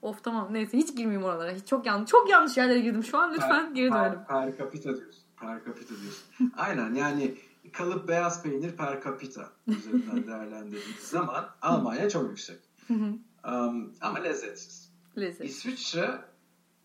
of 0.02 0.24
tamam 0.24 0.48
neyse 0.52 0.78
hiç 0.78 0.88
girmeyeyim 0.96 1.24
oralara 1.24 1.52
hiç 1.52 1.66
çok 1.66 1.86
yanlış 1.86 2.10
çok 2.10 2.30
yanlış 2.30 2.56
yerlere 2.56 2.80
girdim 2.80 3.04
şu 3.04 3.18
an 3.18 3.32
lütfen 3.32 3.74
geri 3.74 3.92
dönelim 3.92 4.24
Per, 4.28 4.56
capita 4.58 4.96
diyorsun. 4.96 5.22
Per 5.40 5.64
capita 5.64 5.94
diyorsun. 6.00 6.52
Aynen 6.56 6.94
yani 6.94 7.34
kalıp 7.72 8.08
beyaz 8.08 8.42
peynir 8.42 8.76
per 8.76 9.02
capita 9.04 9.50
üzerinden 9.66 10.26
değerlendirdiğimiz 10.26 10.96
zaman 11.02 11.46
Almanya 11.62 12.10
çok 12.10 12.28
yüksek. 12.30 12.58
Um, 12.88 13.92
ama 14.00 14.18
lezzetsiz. 14.18 14.92
lezzet 15.18 15.48
İsviçre 15.48 16.20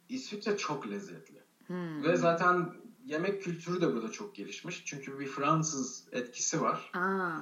İsviçre 0.10 0.58
çok 0.58 0.89
lezzetli. 0.89 1.38
Hmm. 1.67 2.03
Ve 2.03 2.15
zaten 2.17 2.69
yemek 3.06 3.43
kültürü 3.43 3.82
de 3.82 3.93
burada 3.95 4.12
çok 4.12 4.36
gelişmiş. 4.36 4.84
Çünkü 4.86 5.19
bir 5.19 5.25
Fransız 5.27 6.08
etkisi 6.12 6.62
var. 6.62 6.91
Aa, 6.93 7.38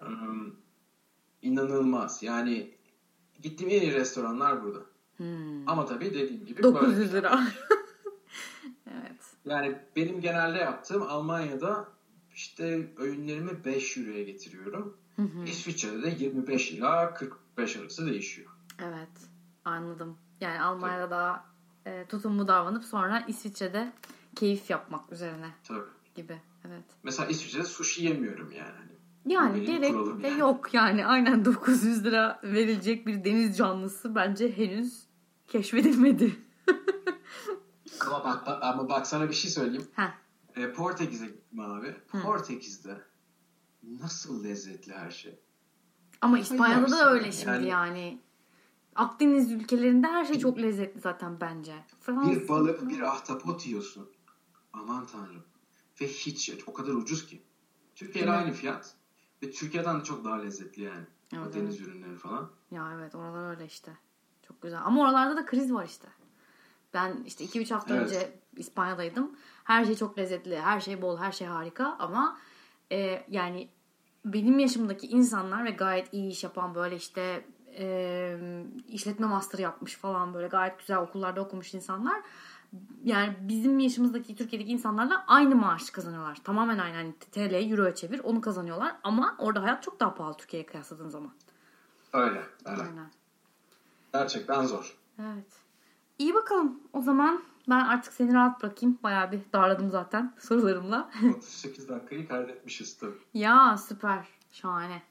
Um, 0.00 0.56
inanılmaz. 1.42 2.22
Yani 2.22 2.74
gittiğim 3.42 3.72
en 3.72 3.80
iyi 3.82 3.94
restoranlar 3.94 4.62
burada. 4.64 4.78
Hmm. 5.18 5.68
Ama 5.68 5.86
tabii 5.86 6.14
dediğim 6.14 6.46
gibi 6.46 6.62
900 6.62 6.98
böyle. 6.98 7.12
lira 7.12 7.40
evet 8.86 9.20
Yani 9.44 9.78
benim 9.96 10.20
genelde 10.20 10.58
yaptığım 10.58 11.02
Almanya'da 11.02 11.88
işte 12.34 12.92
öğünlerimi 12.96 13.64
5 13.64 13.98
euroya 13.98 14.22
getiriyorum. 14.22 14.96
Hı 15.16 15.22
hı. 15.22 15.44
İsviçre'de 15.46 16.02
de 16.02 16.24
25 16.24 16.72
ila 16.72 17.14
45 17.14 17.76
arası 17.76 18.06
değişiyor. 18.06 18.50
Evet 18.82 19.28
anladım. 19.64 20.16
Yani 20.40 20.60
Almanya'da 20.60 21.10
daha 21.10 21.44
e, 21.86 22.04
tutumlu 22.08 22.48
davranıp 22.48 22.84
sonra 22.84 23.24
İsviçre'de 23.28 23.92
keyif 24.36 24.70
yapmak 24.70 25.12
üzerine 25.12 25.50
Tabii. 25.64 25.80
gibi. 26.14 26.40
Evet. 26.68 26.84
Mesela 27.02 27.28
İsviçre'de 27.28 27.64
sushi 27.64 28.04
yemiyorum 28.04 28.52
yani. 28.52 28.72
Hani 28.78 29.32
Yani 29.32 29.64
gerek 29.64 29.94
de 30.22 30.28
yani. 30.28 30.40
yok 30.40 30.74
yani 30.74 31.06
aynen 31.06 31.44
900 31.44 32.04
lira 32.04 32.40
verilecek 32.44 33.06
bir 33.06 33.24
deniz 33.24 33.56
canlısı 33.56 34.14
bence 34.14 34.56
henüz 34.56 35.07
keşfedilmedi. 35.48 36.36
Ama 38.06 38.24
bak, 38.24 38.46
bak- 38.46 38.62
ama 38.62 38.88
bak 38.88 39.06
sana 39.06 39.28
bir 39.28 39.34
şey 39.34 39.50
söyleyeyim. 39.50 39.88
Heh. 39.94 40.12
E, 40.56 40.72
Portekiz'e 40.72 41.26
gittim 41.26 41.60
abi. 41.60 41.96
Hı. 42.08 42.22
Portekiz'de 42.22 43.00
nasıl 43.82 44.44
lezzetli 44.44 44.92
her 44.92 45.10
şey. 45.10 45.38
Ama 46.20 46.38
İspanya'da 46.38 46.90
da 46.90 47.10
öyle 47.12 47.24
yani. 47.24 47.34
şimdi 47.34 47.66
yani. 47.66 48.20
Akdeniz 48.94 49.52
ülkelerinde 49.52 50.06
her 50.06 50.24
şey 50.24 50.38
çok 50.38 50.58
lezzetli 50.58 51.00
zaten 51.00 51.40
bence. 51.40 51.84
Fransa. 52.00 52.30
Bir 52.30 52.48
balık, 52.48 52.88
bir 52.88 53.00
ahtapot 53.00 53.66
yiyorsun. 53.66 54.10
Aman 54.72 55.06
tanrım. 55.06 55.44
Ve 56.00 56.08
hiç 56.08 56.52
o 56.66 56.72
kadar 56.72 56.92
ucuz 56.92 57.26
ki. 57.26 57.42
Türkiye'de 57.94 58.30
aynı 58.30 58.52
fiyat. 58.52 58.94
Ve 59.42 59.50
Türkiye'den 59.50 60.00
de 60.00 60.04
çok 60.04 60.24
daha 60.24 60.34
lezzetli 60.34 60.82
yani. 60.82 61.06
Evet, 61.32 61.46
o 61.46 61.52
deniz 61.52 61.80
ürünleri 61.80 62.16
falan. 62.16 62.50
Ya 62.70 62.92
evet 62.94 63.14
oralar 63.14 63.50
öyle 63.50 63.66
işte. 63.66 63.92
Çok 64.48 64.62
güzel. 64.62 64.80
Ama 64.84 65.02
oralarda 65.02 65.36
da 65.36 65.46
kriz 65.46 65.72
var 65.74 65.84
işte. 65.84 66.08
Ben 66.94 67.16
işte 67.26 67.44
2-3 67.44 67.74
hafta 67.74 67.96
Evet. 67.96 68.06
önce 68.06 68.32
İspanya'daydım. 68.56 69.36
Her 69.64 69.84
şey 69.84 69.94
çok 69.94 70.18
lezzetli, 70.18 70.60
her 70.60 70.80
şey 70.80 71.02
bol, 71.02 71.18
her 71.18 71.32
şey 71.32 71.46
harika 71.46 71.96
ama 71.98 72.38
e, 72.92 73.24
yani 73.28 73.68
benim 74.24 74.58
yaşımdaki 74.58 75.06
insanlar 75.06 75.64
ve 75.64 75.70
gayet 75.70 76.12
iyi 76.12 76.30
iş 76.30 76.44
yapan 76.44 76.74
böyle 76.74 76.96
işte 76.96 77.44
e, 77.78 78.38
işletme 78.88 79.26
master 79.26 79.58
yapmış 79.58 79.96
falan 79.96 80.34
böyle 80.34 80.48
gayet 80.48 80.78
güzel 80.78 80.98
okullarda 80.98 81.40
okumuş 81.40 81.74
insanlar 81.74 82.22
yani 83.04 83.36
bizim 83.40 83.78
yaşımızdaki 83.78 84.36
Türkiye'deki 84.36 84.72
insanlarla 84.72 85.24
aynı 85.26 85.54
maaş 85.54 85.90
kazanıyorlar. 85.90 86.38
Tamamen 86.44 86.78
aynı. 86.78 86.96
Yani 86.96 87.14
TL, 87.32 87.70
Euro'ya 87.70 87.94
çevir 87.94 88.20
onu 88.24 88.40
kazanıyorlar. 88.40 88.96
Ama 89.02 89.36
orada 89.38 89.62
hayat 89.62 89.82
çok 89.82 90.00
daha 90.00 90.14
pahalı 90.14 90.36
Türkiye'ye 90.36 90.66
kıyasladığın 90.66 91.08
zaman. 91.08 91.30
Öyle. 92.12 92.42
öyle. 92.64 92.82
Aynen. 92.82 93.10
Gerçekten 94.12 94.66
zor. 94.66 94.96
Evet. 95.18 95.52
İyi 96.18 96.34
bakalım. 96.34 96.80
O 96.92 97.02
zaman 97.02 97.42
ben 97.68 97.80
artık 97.80 98.12
seni 98.12 98.34
rahat 98.34 98.62
bırakayım. 98.62 98.98
Bayağı 99.02 99.32
bir 99.32 99.40
darladım 99.52 99.90
zaten 99.90 100.34
sorularımla. 100.40 101.10
38 101.36 101.88
dakikayı 101.88 102.28
kaydetmişiz 102.28 102.98
tabii. 102.98 103.18
ya 103.34 103.76
süper. 103.88 104.26
Şahane. 104.52 105.02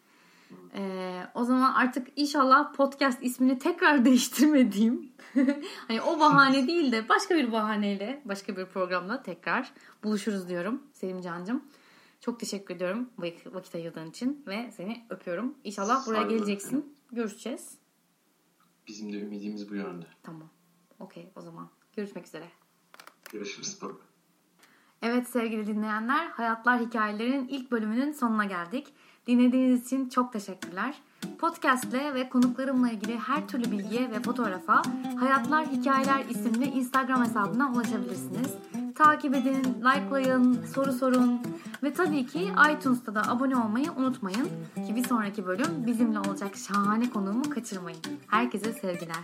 Ee, 0.75 1.23
o 1.33 1.43
zaman 1.43 1.73
artık 1.73 2.07
inşallah 2.15 2.73
podcast 2.73 3.23
ismini 3.23 3.59
tekrar 3.59 4.05
değiştirmediğim 4.05 5.11
hani 5.87 6.01
o 6.01 6.19
bahane 6.19 6.67
değil 6.67 6.91
de 6.91 7.09
başka 7.09 7.35
bir 7.35 7.51
bahaneyle 7.51 8.21
başka 8.25 8.57
bir 8.57 8.65
programda 8.65 9.23
tekrar 9.23 9.73
buluşuruz 10.03 10.49
diyorum 10.49 10.83
Selim 10.93 11.21
Can'cığım. 11.21 11.63
Çok 12.21 12.39
teşekkür 12.39 12.75
ediyorum 12.75 13.09
vakit, 13.17 13.75
ayırdığın 13.75 14.09
için 14.09 14.43
ve 14.47 14.71
seni 14.71 15.05
öpüyorum. 15.09 15.55
İnşallah 15.63 16.07
buraya 16.07 16.23
geleceksin. 16.23 16.95
Görüşeceğiz. 17.11 17.77
Bizim 18.87 19.13
de 19.13 19.19
ümidimiz 19.21 19.69
bu 19.69 19.75
yönde. 19.75 20.05
Tamam. 20.23 20.49
Okey 20.99 21.31
o 21.35 21.41
zaman. 21.41 21.69
Görüşmek 21.95 22.27
üzere. 22.27 22.47
Görüşürüz 23.31 23.77
baba. 23.81 23.93
Evet 25.01 25.27
sevgili 25.27 25.67
dinleyenler, 25.67 26.27
Hayatlar 26.27 26.79
Hikayelerinin 26.79 27.47
ilk 27.47 27.71
bölümünün 27.71 28.11
sonuna 28.11 28.45
geldik. 28.45 28.87
Dinlediğiniz 29.27 29.85
için 29.85 30.09
çok 30.09 30.33
teşekkürler. 30.33 31.01
Podcast'le 31.39 32.13
ve 32.13 32.29
konuklarımla 32.29 32.91
ilgili 32.91 33.19
her 33.19 33.47
türlü 33.47 33.71
bilgiye 33.71 34.11
ve 34.11 34.21
fotoğrafa 34.21 34.81
Hayatlar 35.19 35.67
Hikayeler 35.67 36.25
isimli 36.29 36.65
Instagram 36.65 37.25
hesabına 37.25 37.71
ulaşabilirsiniz. 37.71 38.53
Takip 38.97 39.35
edin, 39.35 39.63
likelayın, 39.81 40.65
soru 40.73 40.93
sorun 40.93 41.41
ve 41.83 41.93
tabii 41.93 42.25
ki 42.25 42.51
iTunes'ta 42.71 43.15
da 43.15 43.21
abone 43.27 43.57
olmayı 43.57 43.91
unutmayın. 43.91 44.49
Ki 44.87 44.95
bir 44.95 45.07
sonraki 45.07 45.45
bölüm 45.45 45.85
bizimle 45.85 46.19
olacak 46.19 46.55
şahane 46.55 47.09
konuğumu 47.09 47.49
kaçırmayın. 47.49 47.99
Herkese 48.27 48.73
sevgiler. 48.73 49.15